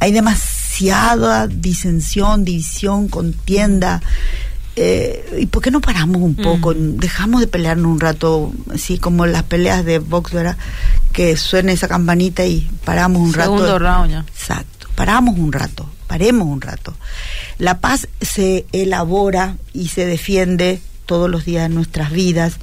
Hay 0.00 0.12
demasiada 0.12 1.46
disensión, 1.46 2.44
división, 2.44 3.08
contienda. 3.08 4.02
Eh, 4.78 5.38
¿Y 5.40 5.46
por 5.46 5.62
qué 5.62 5.70
no 5.70 5.80
paramos 5.80 6.20
un 6.20 6.34
poco? 6.34 6.72
Mm. 6.74 6.98
Dejamos 6.98 7.40
de 7.40 7.46
pelearnos 7.46 7.90
un 7.90 7.98
rato, 8.00 8.52
así 8.72 8.98
como 8.98 9.24
las 9.24 9.42
peleas 9.42 9.84
de 9.84 9.98
box, 9.98 10.32
¿verdad? 10.32 10.56
Que 11.12 11.36
suene 11.38 11.72
esa 11.72 11.88
campanita 11.88 12.44
y 12.44 12.68
paramos 12.84 13.22
un 13.22 13.32
Segundo 13.32 13.64
rato. 13.64 13.78
round 13.78 14.10
ya. 14.10 14.20
Exacto, 14.28 14.88
paramos 14.94 15.38
un 15.38 15.50
rato, 15.52 15.88
paremos 16.06 16.46
un 16.46 16.60
rato. 16.60 16.94
La 17.58 17.80
paz 17.80 18.08
se 18.20 18.66
elabora 18.72 19.56
y 19.72 19.88
se 19.88 20.04
defiende 20.04 20.82
todos 21.06 21.30
los 21.30 21.46
días 21.46 21.68
de 21.68 21.74
nuestras 21.74 22.10
vidas. 22.10 22.56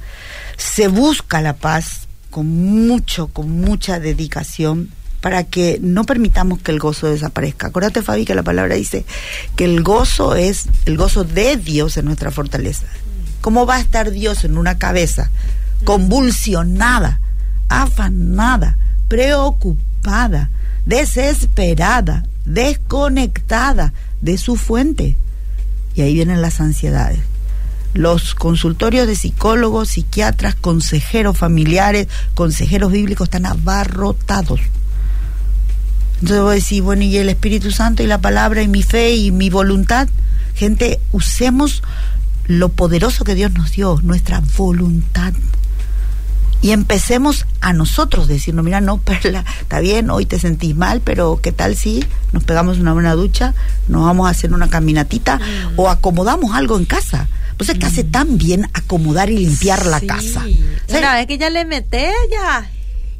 Se 0.56 0.86
busca 0.86 1.40
la 1.40 1.56
paz 1.56 2.06
con 2.30 2.46
mucho, 2.46 3.26
con 3.26 3.50
mucha 3.50 3.98
dedicación 3.98 4.90
para 5.24 5.42
que 5.44 5.78
no 5.80 6.04
permitamos 6.04 6.58
que 6.60 6.70
el 6.70 6.78
gozo 6.78 7.06
desaparezca. 7.06 7.68
Acuérdate, 7.68 8.02
Fabi, 8.02 8.26
que 8.26 8.34
la 8.34 8.42
palabra 8.42 8.74
dice 8.74 9.06
que 9.56 9.64
el 9.64 9.82
gozo 9.82 10.34
es 10.34 10.66
el 10.84 10.98
gozo 10.98 11.24
de 11.24 11.56
Dios 11.56 11.96
en 11.96 12.04
nuestra 12.04 12.30
fortaleza. 12.30 12.84
¿Cómo 13.40 13.64
va 13.64 13.76
a 13.76 13.80
estar 13.80 14.10
Dios 14.10 14.44
en 14.44 14.58
una 14.58 14.76
cabeza 14.76 15.30
convulsionada, 15.84 17.20
afanada, 17.70 18.76
preocupada, 19.08 20.50
desesperada, 20.84 22.26
desconectada 22.44 23.94
de 24.20 24.36
su 24.36 24.56
fuente? 24.56 25.16
Y 25.94 26.02
ahí 26.02 26.12
vienen 26.12 26.42
las 26.42 26.60
ansiedades. 26.60 27.20
Los 27.94 28.34
consultorios 28.34 29.06
de 29.06 29.16
psicólogos, 29.16 29.88
psiquiatras, 29.88 30.54
consejeros 30.54 31.38
familiares, 31.38 32.08
consejeros 32.34 32.92
bíblicos 32.92 33.28
están 33.28 33.46
abarrotados. 33.46 34.60
Entonces 36.20 36.40
vos 36.40 36.54
decís, 36.54 36.80
bueno, 36.82 37.02
y 37.02 37.16
el 37.16 37.28
Espíritu 37.28 37.70
Santo 37.70 38.02
y 38.02 38.06
la 38.06 38.20
palabra 38.20 38.62
y 38.62 38.68
mi 38.68 38.82
fe 38.82 39.14
y 39.14 39.30
mi 39.30 39.50
voluntad. 39.50 40.08
Gente, 40.54 41.00
usemos 41.12 41.82
lo 42.46 42.68
poderoso 42.70 43.24
que 43.24 43.34
Dios 43.34 43.52
nos 43.52 43.72
dio, 43.72 44.00
nuestra 44.02 44.42
voluntad. 44.56 45.32
Y 46.62 46.70
empecemos 46.72 47.44
a 47.60 47.74
nosotros 47.74 48.26
decirnos, 48.26 48.64
mira, 48.64 48.80
no, 48.80 48.96
Perla, 49.04 49.44
está 49.60 49.80
bien, 49.80 50.08
hoy 50.08 50.24
te 50.24 50.38
sentís 50.38 50.74
mal, 50.74 51.02
pero 51.02 51.40
¿qué 51.42 51.52
tal 51.52 51.76
si 51.76 52.04
nos 52.32 52.44
pegamos 52.44 52.78
una 52.78 52.94
buena 52.94 53.14
ducha, 53.14 53.54
nos 53.88 54.04
vamos 54.04 54.26
a 54.26 54.30
hacer 54.30 54.52
una 54.54 54.70
caminatita 54.70 55.40
o 55.76 55.90
acomodamos 55.90 56.54
algo 56.54 56.78
en 56.78 56.86
casa? 56.86 57.28
Pues 57.58 57.68
es 57.68 57.78
que 57.78 57.86
hace 57.86 58.02
tan 58.02 58.38
bien 58.38 58.68
acomodar 58.72 59.30
y 59.30 59.38
limpiar 59.38 59.86
la 59.86 60.00
casa. 60.00 60.42
Una 60.88 61.14
vez 61.14 61.26
que 61.26 61.38
ya 61.38 61.50
le 61.50 61.64
metes, 61.64 62.12
ya. 62.30 62.68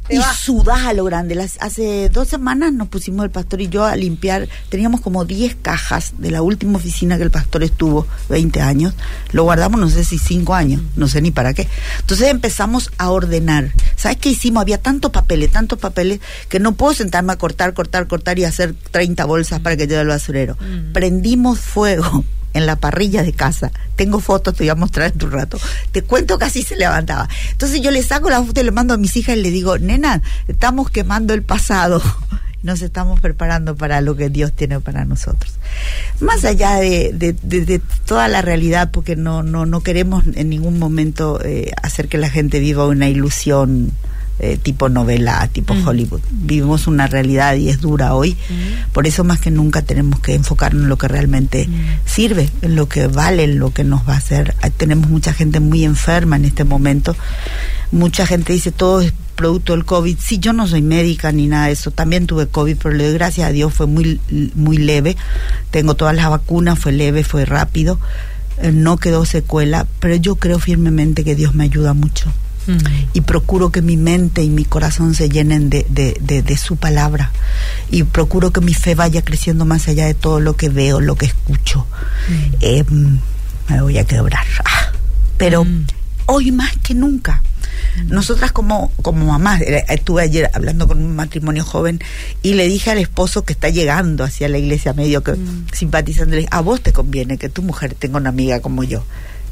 Y 0.07 0.17
va. 0.19 0.33
sudás 0.33 0.85
a 0.85 0.93
lo 0.93 1.03
grande. 1.03 1.33
Las- 1.35 1.57
hace 1.61 2.09
dos 2.09 2.27
semanas 2.27 2.71
nos 2.73 2.87
pusimos 2.89 3.25
el 3.25 3.31
pastor 3.31 3.61
y 3.61 3.69
yo 3.69 3.85
a 3.85 3.95
limpiar. 3.95 4.47
Teníamos 4.69 5.01
como 5.01 5.25
10 5.25 5.55
cajas 5.61 6.13
de 6.19 6.29
la 6.31 6.41
última 6.41 6.77
oficina 6.77 7.17
que 7.17 7.23
el 7.23 7.31
pastor 7.31 7.63
estuvo, 7.63 8.05
20 8.29 8.61
años. 8.61 8.93
Lo 9.31 9.43
guardamos, 9.43 9.79
no 9.79 9.89
sé 9.89 10.03
si 10.03 10.19
5 10.19 10.53
años, 10.53 10.81
no 10.95 11.07
sé 11.07 11.21
ni 11.21 11.31
para 11.31 11.53
qué. 11.53 11.67
Entonces 12.01 12.27
empezamos 12.27 12.91
a 12.97 13.09
ordenar. 13.09 13.71
¿Sabes 13.95 14.17
qué 14.17 14.29
hicimos? 14.29 14.61
Había 14.61 14.79
tantos 14.81 15.11
papeles, 15.11 15.51
tantos 15.51 15.79
papeles, 15.79 16.19
que 16.49 16.59
no 16.59 16.73
puedo 16.73 16.93
sentarme 16.93 17.33
a 17.33 17.37
cortar, 17.37 17.73
cortar, 17.73 18.07
cortar 18.07 18.37
y 18.37 18.43
hacer 18.45 18.75
30 18.91 19.25
bolsas 19.25 19.59
para 19.59 19.75
que 19.75 19.87
lleve 19.87 20.01
al 20.01 20.07
basurero. 20.07 20.55
Mm. 20.59 20.93
Prendimos 20.93 21.59
fuego 21.59 22.23
en 22.55 22.65
la 22.65 22.75
parrilla 22.77 23.21
de 23.21 23.33
casa. 23.33 23.71
Tengo 23.95 24.19
fotos, 24.19 24.55
te 24.55 24.63
voy 24.63 24.69
a 24.69 24.75
mostrar 24.75 25.11
en 25.11 25.17
tu 25.19 25.27
rato. 25.29 25.59
Te 25.91 26.01
cuento 26.01 26.39
que 26.39 26.45
así 26.45 26.63
se 26.63 26.75
levantaba. 26.75 27.29
Entonces 27.51 27.81
yo 27.81 27.91
le 27.91 28.01
saco 28.01 28.29
la 28.31 28.41
foto 28.43 28.61
y 28.61 28.63
le 28.63 28.71
mando 28.71 28.93
a 28.95 28.97
mis 28.97 29.15
hijas 29.17 29.37
y 29.37 29.41
le 29.41 29.51
digo, 29.51 29.77
nena, 29.77 30.21
estamos 30.47 30.89
quemando 30.89 31.33
el 31.35 31.43
pasado. 31.43 32.01
Nos 32.63 32.81
estamos 32.81 33.19
preparando 33.19 33.75
para 33.75 34.01
lo 34.01 34.15
que 34.15 34.29
Dios 34.31 34.51
tiene 34.51 34.79
para 34.79 35.05
nosotros. 35.05 35.53
Más 36.19 36.43
allá 36.45 36.77
de, 36.77 37.11
de- 37.13 37.33
de- 37.43 37.63
de 37.63 37.79
toda 38.07 38.27
la 38.27 38.41
realidad, 38.41 38.89
porque 38.91 39.15
no, 39.15 39.43
no, 39.43 39.67
no 39.67 39.81
queremos 39.81 40.23
en 40.33 40.49
ningún 40.49 40.79
momento 40.79 41.39
eh, 41.45 41.71
hacer 41.83 42.07
que 42.07 42.17
la 42.17 42.27
gente 42.29 42.57
viva 42.59 42.87
una 42.87 43.07
ilusión 43.07 43.91
eh, 44.39 44.57
tipo 44.61 44.89
novela, 44.89 45.47
tipo 45.51 45.73
Mm. 45.73 45.87
Hollywood. 45.87 46.21
Vivimos 46.29 46.87
una 46.87 47.07
realidad 47.07 47.55
y 47.55 47.69
es 47.69 47.79
dura 47.79 48.13
hoy. 48.13 48.33
Mm. 48.49 48.91
Por 48.91 49.07
eso 49.07 49.23
más 49.23 49.39
que 49.39 49.49
nunca 49.51 49.81
tenemos 49.81 50.19
que 50.19 50.33
enfocarnos 50.35 50.83
en 50.83 50.89
lo 50.89 50.97
que 50.97 51.07
realmente 51.07 51.67
Mm. 51.67 51.73
sirve, 52.05 52.49
en 52.61 52.75
lo 52.75 52.89
que 52.89 53.07
vale, 53.07 53.45
en 53.45 53.59
lo 53.59 53.71
que 53.73 53.83
nos 53.83 54.07
va 54.07 54.13
a 54.13 54.17
hacer. 54.17 54.55
Ah, 54.61 54.69
Tenemos 54.69 55.09
mucha 55.09 55.33
gente 55.33 55.59
muy 55.59 55.85
enferma 55.85 56.35
en 56.35 56.45
este 56.45 56.63
momento. 56.65 57.15
Mucha 57.91 58.25
gente 58.25 58.51
dice 58.53 58.71
todo 58.71 59.01
es 59.01 59.13
producto 59.35 59.73
del 59.73 59.85
COVID. 59.85 60.17
Sí, 60.19 60.39
yo 60.39 60.53
no 60.53 60.67
soy 60.67 60.81
médica 60.81 61.31
ni 61.31 61.47
nada 61.47 61.67
de 61.67 61.73
eso. 61.73 61.91
También 61.91 62.25
tuve 62.27 62.47
COVID, 62.47 62.77
pero 62.81 62.95
le 62.95 63.05
doy 63.05 63.13
gracias 63.13 63.47
a 63.47 63.51
Dios 63.51 63.73
fue 63.73 63.85
muy, 63.87 64.19
muy 64.55 64.77
leve. 64.77 65.15
Tengo 65.71 65.95
todas 65.95 66.15
las 66.15 66.29
vacunas, 66.29 66.77
fue 66.79 66.91
leve, 66.91 67.23
fue 67.23 67.45
rápido. 67.45 67.99
Eh, 68.61 68.71
No 68.71 68.97
quedó 68.97 69.25
secuela, 69.25 69.85
pero 69.99 70.15
yo 70.15 70.35
creo 70.35 70.59
firmemente 70.59 71.23
que 71.25 71.35
Dios 71.35 71.53
me 71.55 71.65
ayuda 71.65 71.93
mucho 71.93 72.31
Mm. 72.67 72.77
y 73.13 73.21
procuro 73.21 73.71
que 73.71 73.81
mi 73.81 73.95
mente 73.97 74.41
y 74.43 74.49
mi 74.49 74.65
corazón 74.65 75.13
se 75.13 75.29
llenen 75.29 75.69
de, 75.69 75.85
de, 75.89 76.17
de- 76.19 76.41
de 76.41 76.57
su 76.57 76.77
palabra 76.77 77.31
y 77.91 78.03
procuro 78.03 78.51
que 78.51 78.61
mi 78.61 78.73
fe 78.73 78.95
vaya 78.95 79.21
creciendo 79.23 79.65
más 79.65 79.87
allá 79.87 80.05
de 80.07 80.13
todo 80.15 80.39
lo 80.39 80.55
que 80.57 80.69
veo, 80.69 80.99
lo 80.99 81.15
que 81.15 81.27
escucho. 81.27 81.85
Eh, 82.61 82.83
mm, 82.87 83.17
me 83.69 83.81
voy 83.81 83.97
a 83.99 84.03
quebrar. 84.05 84.45
Ah, 84.65 84.91
pero 85.37 85.63
Mm. 85.63 85.85
hoy 86.27 86.51
más 86.51 86.75
que 86.77 86.93
nunca. 86.95 87.41
Nosotras 88.07 88.51
como, 88.51 88.91
como 89.01 89.25
mamás, 89.25 89.61
estuve 89.61 90.21
ayer 90.23 90.49
hablando 90.53 90.87
con 90.87 91.01
un 91.03 91.15
matrimonio 91.15 91.63
joven 91.63 91.99
y 92.41 92.53
le 92.55 92.67
dije 92.67 92.91
al 92.91 92.97
esposo 92.97 93.43
que 93.45 93.53
está 93.53 93.69
llegando 93.69 94.23
hacia 94.23 94.49
la 94.49 94.57
iglesia 94.57 94.93
medio 94.93 95.23
que 95.23 95.33
Mm. 95.33 95.67
simpatizando, 95.71 96.31
le 96.31 96.37
dije, 96.41 96.49
a 96.51 96.61
vos 96.61 96.81
te 96.81 96.91
conviene 96.93 97.37
que 97.37 97.47
tu 97.49 97.61
mujer 97.61 97.93
tenga 97.93 98.17
una 98.17 98.29
amiga 98.29 98.59
como 98.59 98.83
yo, 98.83 99.03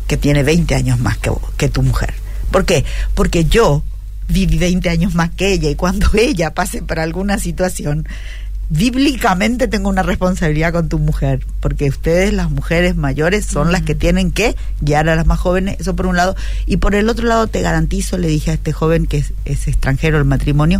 que 0.08 0.18
tiene 0.18 0.44
20 0.44 0.76
años 0.76 1.00
más 1.00 1.18
que, 1.18 1.30
vos- 1.30 1.42
que 1.58 1.70
tu 1.70 1.84
mujer. 1.84 2.14
¿Por 2.54 2.66
qué? 2.66 2.86
Porque 3.16 3.46
yo 3.46 3.82
viví 4.30 4.60
20 4.60 4.88
años 4.88 5.16
más 5.16 5.32
que 5.32 5.54
ella 5.54 5.72
y 5.72 5.76
cuando 5.76 6.08
ella 6.14 6.54
pase 6.54 6.84
por 6.84 7.00
alguna 7.00 7.40
situación, 7.40 8.08
bíblicamente 8.70 9.68
tengo 9.68 9.90
una 9.90 10.04
responsabilidad 10.04 10.72
con 10.72 10.88
tu 10.88 11.00
mujer, 11.00 11.44
porque 11.60 11.90
ustedes, 11.90 12.32
las 12.32 12.52
mujeres 12.52 12.96
mayores, 12.96 13.48
son 13.48 13.72
las 13.72 13.82
que 13.82 13.96
tienen 13.96 14.32
que 14.32 14.56
guiar 14.82 15.10
a 15.10 15.16
las 15.16 15.26
más 15.26 15.40
jóvenes, 15.40 15.78
eso 15.80 15.96
por 15.96 16.06
un 16.06 16.16
lado. 16.16 16.36
Y 16.68 16.78
por 16.78 16.94
el 16.94 17.10
otro 17.10 17.28
lado, 17.28 17.48
te 17.48 17.62
garantizo, 17.62 18.20
le 18.20 18.28
dije 18.28 18.52
a 18.52 18.54
este 18.54 18.72
joven 18.72 19.08
que 19.08 19.18
es, 19.18 19.34
es 19.46 19.68
extranjero 19.68 20.20
el 20.20 20.26
matrimonio, 20.26 20.80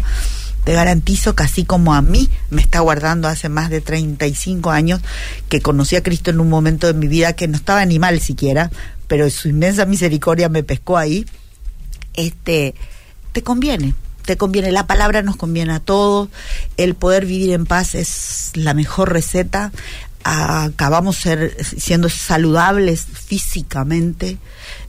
te 0.64 0.74
garantizo 0.74 1.36
que 1.36 1.42
así 1.42 1.66
como 1.66 1.96
a 1.96 2.04
mí 2.04 2.30
me 2.52 2.62
está 2.62 2.82
guardando 2.82 3.28
hace 3.28 3.50
más 3.50 3.72
de 3.72 3.82
35 3.82 4.70
años, 4.70 5.02
que 5.50 5.60
conocí 5.60 5.96
a 5.96 6.04
Cristo 6.04 6.30
en 6.30 6.40
un 6.40 6.50
momento 6.50 6.86
de 6.86 6.94
mi 6.94 7.08
vida 7.08 7.34
que 7.34 7.48
no 7.48 7.58
estaba 7.58 7.84
ni 7.84 7.98
mal 7.98 8.20
siquiera, 8.22 8.70
pero 9.08 9.28
su 9.32 9.50
inmensa 9.50 9.86
misericordia 9.86 10.50
me 10.50 10.62
pescó 10.62 10.98
ahí, 11.00 11.26
este, 12.14 12.76
te 13.32 13.44
conviene, 13.44 13.96
te 14.26 14.38
conviene, 14.38 14.72
la 14.72 14.88
palabra 14.88 15.22
nos 15.22 15.36
conviene 15.36 15.74
a 15.74 15.80
todos, 15.80 16.30
el 16.78 16.96
poder 16.96 17.26
vivir 17.26 17.52
en 17.52 17.66
paz 17.66 17.96
es 17.96 18.52
la 18.56 18.74
mejor 18.74 19.12
receta, 19.12 19.72
acabamos 20.24 21.18
ser, 21.18 21.58
siendo 21.64 22.10
saludables 22.10 23.06
físicamente, 23.06 24.38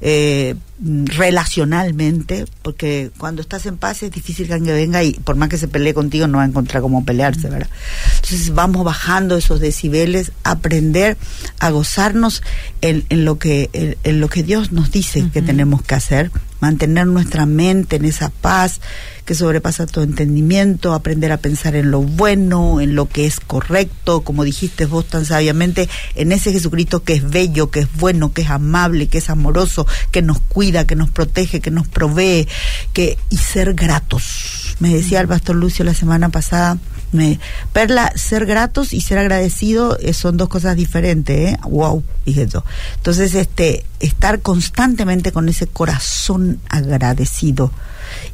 eh, 0.07 0.55
relacionalmente, 0.79 2.45
porque 2.61 3.11
cuando 3.17 3.41
estás 3.41 3.65
en 3.65 3.79
paz 3.79 4.03
es 4.03 4.11
difícil 4.11 4.47
que 4.47 4.53
alguien 4.53 4.75
venga 4.77 5.03
y 5.03 5.15
por 5.15 5.35
más 5.37 5.49
que 5.49 5.57
se 5.57 5.67
pelee 5.67 5.95
contigo 5.95 6.27
no 6.27 6.39
va 6.39 6.45
a 6.45 6.47
encontrar 6.47 6.83
cómo 6.83 7.07
pelearse, 7.07 7.49
¿verdad? 7.49 7.71
Entonces 8.17 8.53
vamos 8.53 8.85
bajando 8.85 9.39
esos 9.39 9.61
decibeles, 9.61 10.33
aprender 10.43 11.17
a 11.59 11.71
gozarnos 11.71 12.43
en, 12.83 13.07
en 13.09 13.25
lo 13.25 13.39
que 13.39 13.71
en, 13.73 13.97
en 14.05 14.21
lo 14.21 14.29
que 14.29 14.43
Dios 14.43 14.73
nos 14.73 14.91
dice 14.91 15.31
que 15.33 15.41
tenemos 15.41 15.83
que 15.83 15.95
hacer, 15.95 16.31
mantener 16.61 17.07
nuestra 17.07 17.47
mente 17.47 17.97
en 17.97 18.05
esa 18.05 18.29
paz 18.29 18.81
que 19.25 19.35
sobrepasa 19.35 19.87
todo 19.87 20.05
entendimiento, 20.05 20.93
aprender 20.93 21.33
a 21.33 21.39
pensar 21.39 21.77
en 21.77 21.91
lo 21.91 22.03
bueno, 22.03 22.81
en 22.81 22.95
lo 22.95 23.09
que 23.09 23.27
es 23.27 23.41
correcto, 23.41 24.23
como 24.23 24.45
dijiste 24.45 24.87
vos 24.87 25.07
tan 25.07 25.25
sabiamente, 25.25 25.89
en 26.15 26.33
ese 26.33 26.53
Jesucristo 26.53 27.03
que 27.03 27.15
es 27.15 27.31
bello, 27.31 27.71
que 27.71 27.81
es 27.81 27.89
bueno, 27.97 28.33
que 28.33 28.43
es 28.43 28.51
amable, 28.51 29.09
que 29.09 29.19
es 29.19 29.31
amoroso, 29.31 29.87
que 30.11 30.23
nos 30.23 30.41
cuida, 30.41 30.87
que 30.87 30.97
nos 30.97 31.11
protege, 31.11 31.61
que 31.61 31.71
nos 31.71 31.87
provee, 31.89 32.49
que 32.93 33.19
y 33.31 33.37
ser 33.37 33.75
gratos. 33.75 34.77
Me 34.81 34.93
decía 34.93 35.21
el 35.21 35.29
pastor 35.29 35.57
Lucio 35.57 35.85
la 35.85 35.95
semana 35.95 36.29
pasada, 36.31 36.79
me, 37.13 37.39
Perla, 37.73 38.13
ser 38.17 38.45
gratos 38.45 38.93
y 38.93 39.01
ser 39.01 39.19
agradecido 39.19 39.97
eh, 40.01 40.13
son 40.13 40.37
dos 40.37 40.49
cosas 40.49 40.77
diferentes, 40.77 41.53
¿eh? 41.53 41.59
Wow, 41.63 42.03
dije 42.27 42.49
yo. 42.49 42.65
Entonces, 42.97 43.35
este, 43.35 43.85
estar 44.01 44.41
constantemente 44.41 45.31
con 45.31 45.49
ese 45.49 45.69
corazón 45.69 46.61
agradecido 46.69 47.71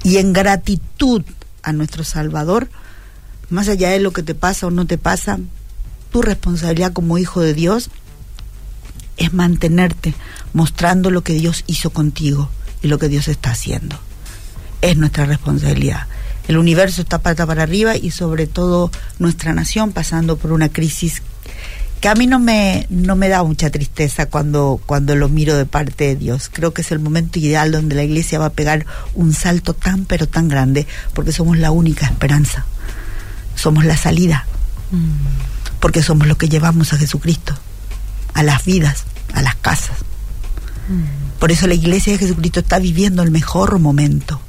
y 0.02 0.16
en 0.16 0.32
gratitud 0.32 1.22
a 1.62 1.72
nuestro 1.72 2.04
Salvador, 2.04 2.70
más 3.50 3.68
allá 3.68 3.90
de 3.90 4.00
lo 4.00 4.12
que 4.12 4.22
te 4.22 4.34
pasa 4.34 4.66
o 4.66 4.70
no 4.70 4.86
te 4.86 4.96
pasa, 4.96 5.38
tu 6.10 6.22
responsabilidad 6.22 6.92
como 6.92 7.18
hijo 7.18 7.40
de 7.40 7.54
Dios 7.54 7.90
es 9.20 9.32
mantenerte 9.32 10.14
mostrando 10.52 11.10
lo 11.10 11.22
que 11.22 11.34
Dios 11.34 11.62
hizo 11.68 11.90
contigo 11.90 12.50
y 12.82 12.88
lo 12.88 12.98
que 12.98 13.08
Dios 13.08 13.28
está 13.28 13.52
haciendo. 13.52 13.96
Es 14.80 14.96
nuestra 14.96 15.26
responsabilidad. 15.26 16.06
El 16.48 16.58
universo 16.58 17.02
está 17.02 17.18
pata 17.18 17.46
para 17.46 17.62
arriba 17.62 17.96
y 17.96 18.10
sobre 18.10 18.48
todo 18.48 18.90
nuestra 19.18 19.52
nación 19.52 19.92
pasando 19.92 20.36
por 20.36 20.52
una 20.52 20.70
crisis 20.70 21.22
que 22.00 22.08
a 22.08 22.14
mí 22.14 22.26
no 22.26 22.38
me, 22.38 22.86
no 22.88 23.14
me 23.14 23.28
da 23.28 23.44
mucha 23.44 23.68
tristeza 23.68 24.26
cuando, 24.26 24.80
cuando 24.86 25.14
lo 25.16 25.28
miro 25.28 25.54
de 25.54 25.66
parte 25.66 26.04
de 26.04 26.16
Dios. 26.16 26.48
Creo 26.50 26.72
que 26.72 26.80
es 26.80 26.90
el 26.92 26.98
momento 26.98 27.38
ideal 27.38 27.70
donde 27.70 27.94
la 27.94 28.02
iglesia 28.02 28.38
va 28.38 28.46
a 28.46 28.52
pegar 28.52 28.86
un 29.14 29.34
salto 29.34 29.74
tan 29.74 30.06
pero 30.06 30.26
tan 30.26 30.48
grande, 30.48 30.86
porque 31.12 31.32
somos 31.32 31.58
la 31.58 31.70
única 31.70 32.06
esperanza, 32.06 32.64
somos 33.54 33.84
la 33.84 33.98
salida, 33.98 34.46
mm. 34.92 35.78
porque 35.78 36.02
somos 36.02 36.26
lo 36.26 36.38
que 36.38 36.48
llevamos 36.48 36.94
a 36.94 36.96
Jesucristo, 36.96 37.54
a 38.32 38.42
las 38.42 38.64
vidas, 38.64 39.04
a 39.34 39.42
las 39.42 39.56
casas. 39.56 39.98
Mm. 40.88 41.38
Por 41.38 41.52
eso 41.52 41.66
la 41.66 41.74
iglesia 41.74 42.12
de 42.12 42.18
Jesucristo 42.18 42.60
está 42.60 42.78
viviendo 42.78 43.22
el 43.22 43.30
mejor 43.30 43.78
momento 43.78 44.40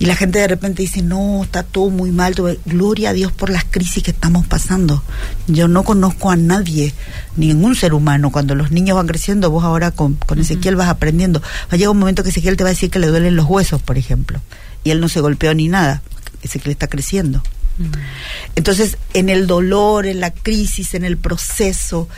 y 0.00 0.06
la 0.06 0.14
gente 0.14 0.38
de 0.38 0.46
repente 0.46 0.82
dice, 0.82 1.02
no, 1.02 1.42
está 1.42 1.64
todo 1.64 1.90
muy 1.90 2.12
mal. 2.12 2.34
Gloria 2.64 3.10
a 3.10 3.12
Dios 3.12 3.32
por 3.32 3.50
las 3.50 3.64
crisis 3.64 4.02
que 4.04 4.12
estamos 4.12 4.46
pasando. 4.46 5.02
Yo 5.48 5.66
no 5.66 5.82
conozco 5.82 6.30
a 6.30 6.36
nadie, 6.36 6.94
ningún 7.34 7.74
ser 7.74 7.94
humano. 7.94 8.30
Cuando 8.30 8.54
los 8.54 8.70
niños 8.70 8.96
van 8.96 9.08
creciendo, 9.08 9.50
vos 9.50 9.64
ahora 9.64 9.90
con, 9.90 10.14
con 10.14 10.38
Ezequiel 10.38 10.76
vas 10.76 10.88
aprendiendo. 10.88 11.40
Va 11.40 11.46
a 11.70 11.76
llegar 11.76 11.90
un 11.90 11.98
momento 11.98 12.22
que 12.22 12.28
Ezequiel 12.28 12.56
te 12.56 12.62
va 12.62 12.70
a 12.70 12.74
decir 12.74 12.90
que 12.90 13.00
le 13.00 13.08
duelen 13.08 13.34
los 13.34 13.46
huesos, 13.46 13.82
por 13.82 13.98
ejemplo. 13.98 14.40
Y 14.84 14.90
él 14.90 15.00
no 15.00 15.08
se 15.08 15.20
golpeó 15.20 15.52
ni 15.52 15.66
nada. 15.66 16.00
Ezequiel 16.42 16.70
está 16.72 16.86
creciendo. 16.86 17.42
Entonces, 18.54 18.98
en 19.14 19.28
el 19.28 19.46
dolor, 19.48 20.06
en 20.06 20.20
la 20.20 20.32
crisis, 20.32 20.94
en 20.94 21.04
el 21.04 21.16
proceso, 21.16 22.08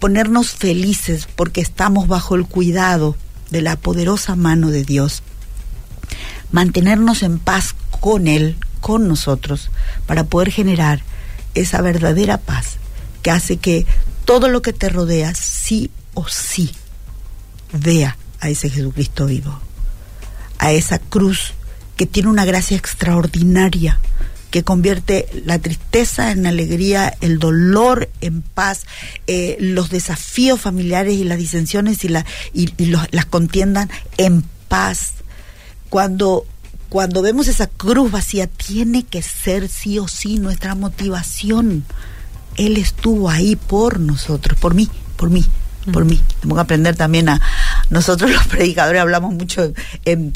ponernos 0.00 0.50
felices 0.50 1.28
porque 1.36 1.60
estamos 1.60 2.08
bajo 2.08 2.34
el 2.34 2.46
cuidado 2.46 3.16
de 3.50 3.62
la 3.62 3.76
poderosa 3.76 4.34
mano 4.34 4.70
de 4.70 4.84
Dios. 4.84 5.22
Mantenernos 6.50 7.22
en 7.22 7.38
paz 7.38 7.76
con 8.00 8.26
Él, 8.26 8.56
con 8.80 9.06
nosotros, 9.06 9.70
para 10.06 10.24
poder 10.24 10.50
generar 10.50 11.02
esa 11.54 11.82
verdadera 11.82 12.38
paz 12.38 12.78
que 13.22 13.30
hace 13.30 13.58
que 13.58 13.86
todo 14.24 14.48
lo 14.48 14.62
que 14.62 14.72
te 14.72 14.88
rodea, 14.88 15.34
sí 15.34 15.90
o 16.14 16.26
sí, 16.26 16.72
vea 17.72 18.16
a 18.40 18.48
ese 18.48 18.70
Jesucristo 18.70 19.26
vivo, 19.26 19.60
a 20.58 20.72
esa 20.72 20.98
cruz 20.98 21.52
que 21.96 22.06
tiene 22.06 22.30
una 22.30 22.46
gracia 22.46 22.76
extraordinaria, 22.76 24.00
que 24.50 24.62
convierte 24.62 25.26
la 25.44 25.58
tristeza 25.58 26.32
en 26.32 26.46
alegría, 26.46 27.16
el 27.20 27.38
dolor 27.38 28.10
en 28.20 28.42
paz, 28.42 28.82
eh, 29.26 29.56
los 29.60 29.90
desafíos 29.90 30.60
familiares 30.60 31.14
y 31.14 31.24
las 31.24 31.38
disensiones 31.38 32.04
y, 32.04 32.08
la, 32.08 32.26
y, 32.52 32.72
las 33.10 33.26
contiendas 33.26 33.88
en 34.16 34.42
paz 34.68 35.14
cuando 35.88 36.46
cuando 36.88 37.22
vemos 37.22 37.46
esa 37.46 37.68
cruz 37.68 38.10
vacía, 38.10 38.48
tiene 38.48 39.04
que 39.04 39.22
ser 39.22 39.68
sí 39.68 40.00
o 40.00 40.08
sí 40.08 40.40
nuestra 40.40 40.74
motivación. 40.74 41.84
Él 42.56 42.76
estuvo 42.78 43.30
ahí 43.30 43.54
por 43.54 44.00
nosotros, 44.00 44.58
por 44.58 44.74
mí, 44.74 44.90
por 45.16 45.30
mí, 45.30 45.46
por 45.92 46.04
mí. 46.04 46.20
Tengo 46.40 46.54
que 46.54 46.60
aprender 46.60 46.96
también 46.96 47.28
a... 47.28 47.40
Nosotros 47.90 48.30
los 48.34 48.46
predicadores 48.46 49.00
hablamos 49.00 49.34
mucho 49.34 49.72
en, 50.04 50.32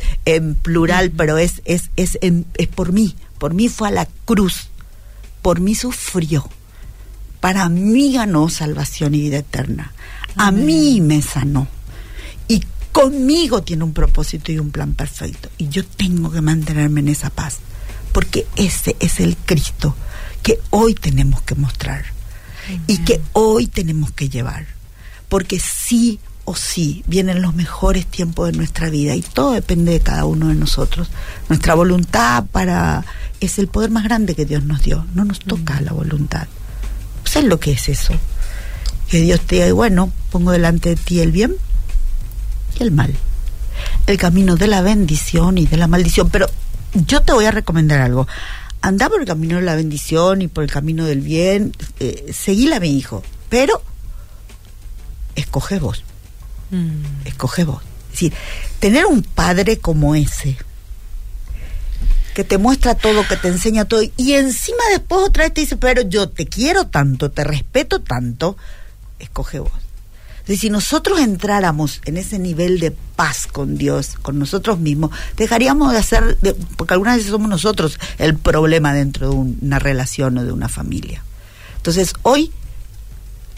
plural, 0.62 1.10
pero 1.10 1.38
es, 1.38 1.62
es, 1.64 1.90
es, 1.96 2.18
es 2.20 2.68
por 2.68 2.92
mí. 2.92 3.14
Por 3.38 3.54
mí 3.54 3.68
fue 3.68 3.88
a 3.88 3.92
la 3.92 4.08
cruz. 4.24 4.68
Por 5.42 5.60
mí 5.60 5.74
sufrió. 5.74 6.48
Para 7.40 7.68
mí 7.68 8.14
ganó 8.14 8.48
salvación 8.48 9.14
y 9.14 9.20
vida 9.20 9.38
eterna. 9.38 9.92
A 10.36 10.50
mí 10.50 11.00
me 11.00 11.20
sanó. 11.20 11.68
Y 12.48 12.62
conmigo 12.90 13.62
tiene 13.62 13.84
un 13.84 13.92
propósito 13.92 14.50
y 14.50 14.58
un 14.58 14.70
plan 14.70 14.94
perfecto. 14.94 15.50
Y 15.58 15.68
yo 15.68 15.84
tengo 15.84 16.30
que 16.30 16.40
mantenerme 16.40 17.00
en 17.00 17.08
esa 17.08 17.30
paz, 17.30 17.58
porque 18.12 18.46
ese 18.56 18.96
es 18.98 19.20
el 19.20 19.36
Cristo 19.36 19.94
que 20.42 20.58
hoy 20.70 20.94
tenemos 20.94 21.42
que 21.42 21.54
mostrar 21.54 22.04
y 22.86 22.98
que 22.98 23.20
hoy 23.32 23.66
tenemos 23.66 24.12
que 24.12 24.28
llevar. 24.28 24.73
Porque 25.34 25.58
sí 25.58 26.20
o 26.44 26.54
sí 26.54 27.02
vienen 27.08 27.42
los 27.42 27.56
mejores 27.56 28.06
tiempos 28.06 28.52
de 28.52 28.56
nuestra 28.56 28.88
vida 28.88 29.16
y 29.16 29.20
todo 29.20 29.50
depende 29.50 29.90
de 29.90 29.98
cada 29.98 30.26
uno 30.26 30.46
de 30.46 30.54
nosotros. 30.54 31.08
Nuestra 31.48 31.74
voluntad 31.74 32.44
para 32.52 33.04
es 33.40 33.58
el 33.58 33.66
poder 33.66 33.90
más 33.90 34.04
grande 34.04 34.36
que 34.36 34.44
Dios 34.44 34.62
nos 34.62 34.82
dio. 34.82 35.04
No 35.12 35.24
nos 35.24 35.40
toca 35.40 35.80
la 35.80 35.92
voluntad. 35.92 36.46
¿Sabes 37.24 37.48
lo 37.48 37.58
que 37.58 37.72
es 37.72 37.88
eso? 37.88 38.14
Que 39.08 39.22
Dios 39.22 39.40
te 39.40 39.56
diga, 39.56 39.72
bueno, 39.72 40.12
pongo 40.30 40.52
delante 40.52 40.90
de 40.90 40.94
ti 40.94 41.18
el 41.18 41.32
bien 41.32 41.56
y 42.78 42.84
el 42.84 42.92
mal. 42.92 43.12
El 44.06 44.18
camino 44.18 44.54
de 44.54 44.68
la 44.68 44.82
bendición 44.82 45.58
y 45.58 45.66
de 45.66 45.78
la 45.78 45.88
maldición. 45.88 46.30
Pero 46.30 46.46
yo 46.92 47.22
te 47.22 47.32
voy 47.32 47.46
a 47.46 47.50
recomendar 47.50 48.00
algo. 48.02 48.28
Anda 48.82 49.08
por 49.08 49.18
el 49.20 49.26
camino 49.26 49.56
de 49.56 49.62
la 49.62 49.74
bendición 49.74 50.42
y 50.42 50.46
por 50.46 50.62
el 50.62 50.70
camino 50.70 51.04
del 51.04 51.22
bien. 51.22 51.72
Eh, 51.98 52.32
seguíla 52.32 52.76
a 52.76 52.80
mi 52.80 52.96
hijo. 52.96 53.24
Pero 53.48 53.82
escoge 55.34 55.78
vos. 55.78 56.04
Mm. 56.70 57.26
Escoge 57.26 57.64
vos. 57.64 57.82
Es 58.06 58.10
decir, 58.12 58.34
tener 58.78 59.06
un 59.06 59.22
padre 59.22 59.78
como 59.78 60.14
ese, 60.14 60.56
que 62.34 62.44
te 62.44 62.58
muestra 62.58 62.94
todo, 62.94 63.26
que 63.26 63.36
te 63.36 63.48
enseña 63.48 63.84
todo, 63.84 64.02
y 64.16 64.32
encima 64.32 64.82
después 64.90 65.28
otra 65.28 65.44
vez 65.44 65.54
te 65.54 65.60
dice, 65.62 65.76
pero 65.76 66.02
yo 66.02 66.28
te 66.28 66.46
quiero 66.46 66.86
tanto, 66.86 67.30
te 67.30 67.44
respeto 67.44 68.00
tanto, 68.00 68.56
escoge 69.18 69.58
vos 69.58 69.84
si 70.46 70.68
nosotros 70.68 71.20
entráramos 71.20 72.00
en 72.04 72.18
ese 72.18 72.38
nivel 72.38 72.78
de 72.78 72.90
paz 72.90 73.46
con 73.46 73.76
Dios, 73.76 74.16
con 74.20 74.38
nosotros 74.38 74.78
mismos, 74.78 75.10
dejaríamos 75.36 75.92
de 75.92 75.98
hacer, 75.98 76.38
porque 76.76 76.94
algunas 76.94 77.16
veces 77.16 77.30
somos 77.30 77.48
nosotros 77.48 77.98
el 78.18 78.36
problema 78.36 78.92
dentro 78.92 79.30
de 79.30 79.34
una 79.34 79.78
relación 79.78 80.36
o 80.38 80.44
de 80.44 80.52
una 80.52 80.68
familia. 80.68 81.24
Entonces, 81.76 82.12
hoy, 82.22 82.52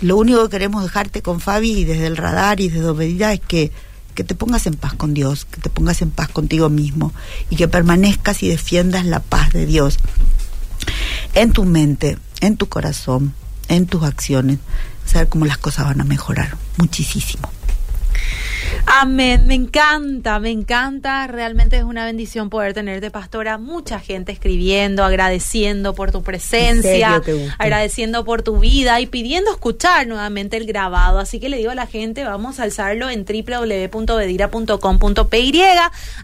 lo 0.00 0.16
único 0.16 0.42
que 0.44 0.50
queremos 0.50 0.82
dejarte 0.82 1.22
con 1.22 1.40
Fabi 1.40 1.72
y 1.72 1.84
desde 1.84 2.06
el 2.06 2.16
radar 2.16 2.60
y 2.60 2.68
desde 2.68 2.88
Obedida 2.88 3.32
es 3.32 3.40
que, 3.40 3.72
que 4.14 4.24
te 4.24 4.34
pongas 4.34 4.66
en 4.66 4.74
paz 4.74 4.94
con 4.94 5.14
Dios, 5.14 5.44
que 5.44 5.60
te 5.60 5.70
pongas 5.70 6.02
en 6.02 6.10
paz 6.10 6.28
contigo 6.28 6.68
mismo 6.68 7.12
y 7.50 7.56
que 7.56 7.68
permanezcas 7.68 8.42
y 8.42 8.48
defiendas 8.48 9.06
la 9.06 9.20
paz 9.20 9.52
de 9.52 9.66
Dios 9.66 9.98
en 11.34 11.52
tu 11.52 11.64
mente, 11.64 12.18
en 12.40 12.56
tu 12.56 12.68
corazón, 12.68 13.34
en 13.68 13.86
tus 13.86 14.02
acciones, 14.02 14.58
saber 15.04 15.28
cómo 15.28 15.44
las 15.44 15.58
cosas 15.58 15.86
van 15.86 16.00
a 16.00 16.04
mejorar 16.04 16.56
muchísimo. 16.78 17.48
Amén, 18.98 19.46
me 19.46 19.52
encanta, 19.52 20.38
me 20.38 20.50
encanta, 20.50 21.26
realmente 21.26 21.76
es 21.76 21.82
una 21.82 22.06
bendición 22.06 22.48
poder 22.48 22.72
tenerte, 22.72 23.10
pastora, 23.10 23.58
mucha 23.58 24.00
gente 24.00 24.32
escribiendo, 24.32 25.04
agradeciendo 25.04 25.94
por 25.94 26.12
tu 26.12 26.22
presencia, 26.22 27.22
agradeciendo 27.58 28.24
por 28.24 28.40
tu 28.40 28.58
vida 28.58 28.98
y 29.02 29.06
pidiendo 29.06 29.50
escuchar 29.50 30.06
nuevamente 30.06 30.56
el 30.56 30.64
grabado, 30.64 31.18
así 31.18 31.38
que 31.38 31.50
le 31.50 31.58
digo 31.58 31.72
a 31.72 31.74
la 31.74 31.86
gente, 31.86 32.24
vamos 32.24 32.58
a 32.58 32.62
alzarlo 32.62 33.10
en 33.10 33.26
www.bedira.com.py, 33.26 35.62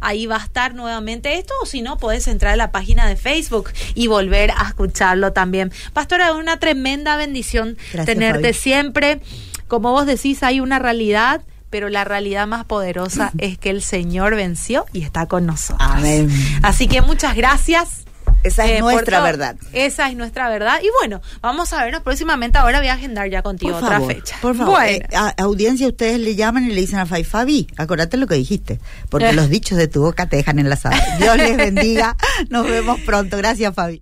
ahí 0.00 0.24
va 0.24 0.36
a 0.36 0.44
estar 0.44 0.74
nuevamente 0.74 1.36
esto, 1.36 1.52
o 1.62 1.66
si 1.66 1.82
no, 1.82 1.98
puedes 1.98 2.26
entrar 2.26 2.54
a 2.54 2.56
la 2.56 2.72
página 2.72 3.06
de 3.06 3.16
Facebook 3.16 3.68
y 3.94 4.06
volver 4.06 4.50
a 4.50 4.68
escucharlo 4.68 5.34
también. 5.34 5.70
Pastora, 5.92 6.30
es 6.30 6.36
una 6.36 6.58
tremenda 6.58 7.16
bendición 7.16 7.76
tenerte 8.06 8.54
siempre. 8.54 9.20
Como 9.68 9.92
vos 9.92 10.06
decís, 10.06 10.42
hay 10.42 10.60
una 10.60 10.78
realidad 10.78 11.42
pero 11.72 11.88
la 11.88 12.04
realidad 12.04 12.46
más 12.46 12.64
poderosa 12.66 13.32
es 13.38 13.58
que 13.58 13.70
el 13.70 13.82
Señor 13.82 14.36
venció 14.36 14.84
y 14.92 15.02
está 15.02 15.26
con 15.26 15.46
nosotros. 15.46 15.90
Amén. 15.90 16.30
Así 16.62 16.86
que 16.86 17.02
muchas 17.02 17.34
gracias. 17.34 18.04
Esa 18.44 18.64
es 18.64 18.78
eh, 18.78 18.80
nuestra 18.80 19.20
verdad. 19.20 19.56
Esa 19.72 20.08
es 20.08 20.16
nuestra 20.16 20.48
verdad. 20.48 20.80
Y 20.82 20.88
bueno, 20.98 21.22
vamos 21.40 21.72
a 21.72 21.84
vernos 21.84 22.02
próximamente. 22.02 22.58
Ahora 22.58 22.78
voy 22.78 22.88
a 22.88 22.94
agendar 22.94 23.30
ya 23.30 23.42
contigo 23.42 23.76
otra 23.76 24.00
fecha. 24.00 24.36
Por 24.42 24.56
favor. 24.56 24.82
Eh, 24.84 25.06
a, 25.14 25.34
audiencia, 25.38 25.86
ustedes 25.86 26.18
le 26.18 26.34
llaman 26.34 26.64
y 26.64 26.72
le 26.74 26.80
dicen 26.80 26.98
a 26.98 27.06
Fai 27.06 27.24
Fabi, 27.24 27.68
acordate 27.76 28.16
lo 28.16 28.26
que 28.26 28.34
dijiste, 28.34 28.80
porque 29.08 29.32
los 29.32 29.48
dichos 29.48 29.78
de 29.78 29.88
tu 29.88 30.02
boca 30.02 30.26
te 30.26 30.36
dejan 30.36 30.58
enlazado. 30.58 30.96
Dios 31.18 31.36
les 31.36 31.56
bendiga. 31.56 32.16
Nos 32.50 32.66
vemos 32.66 33.00
pronto. 33.00 33.36
Gracias, 33.36 33.74
Fabi. 33.74 34.00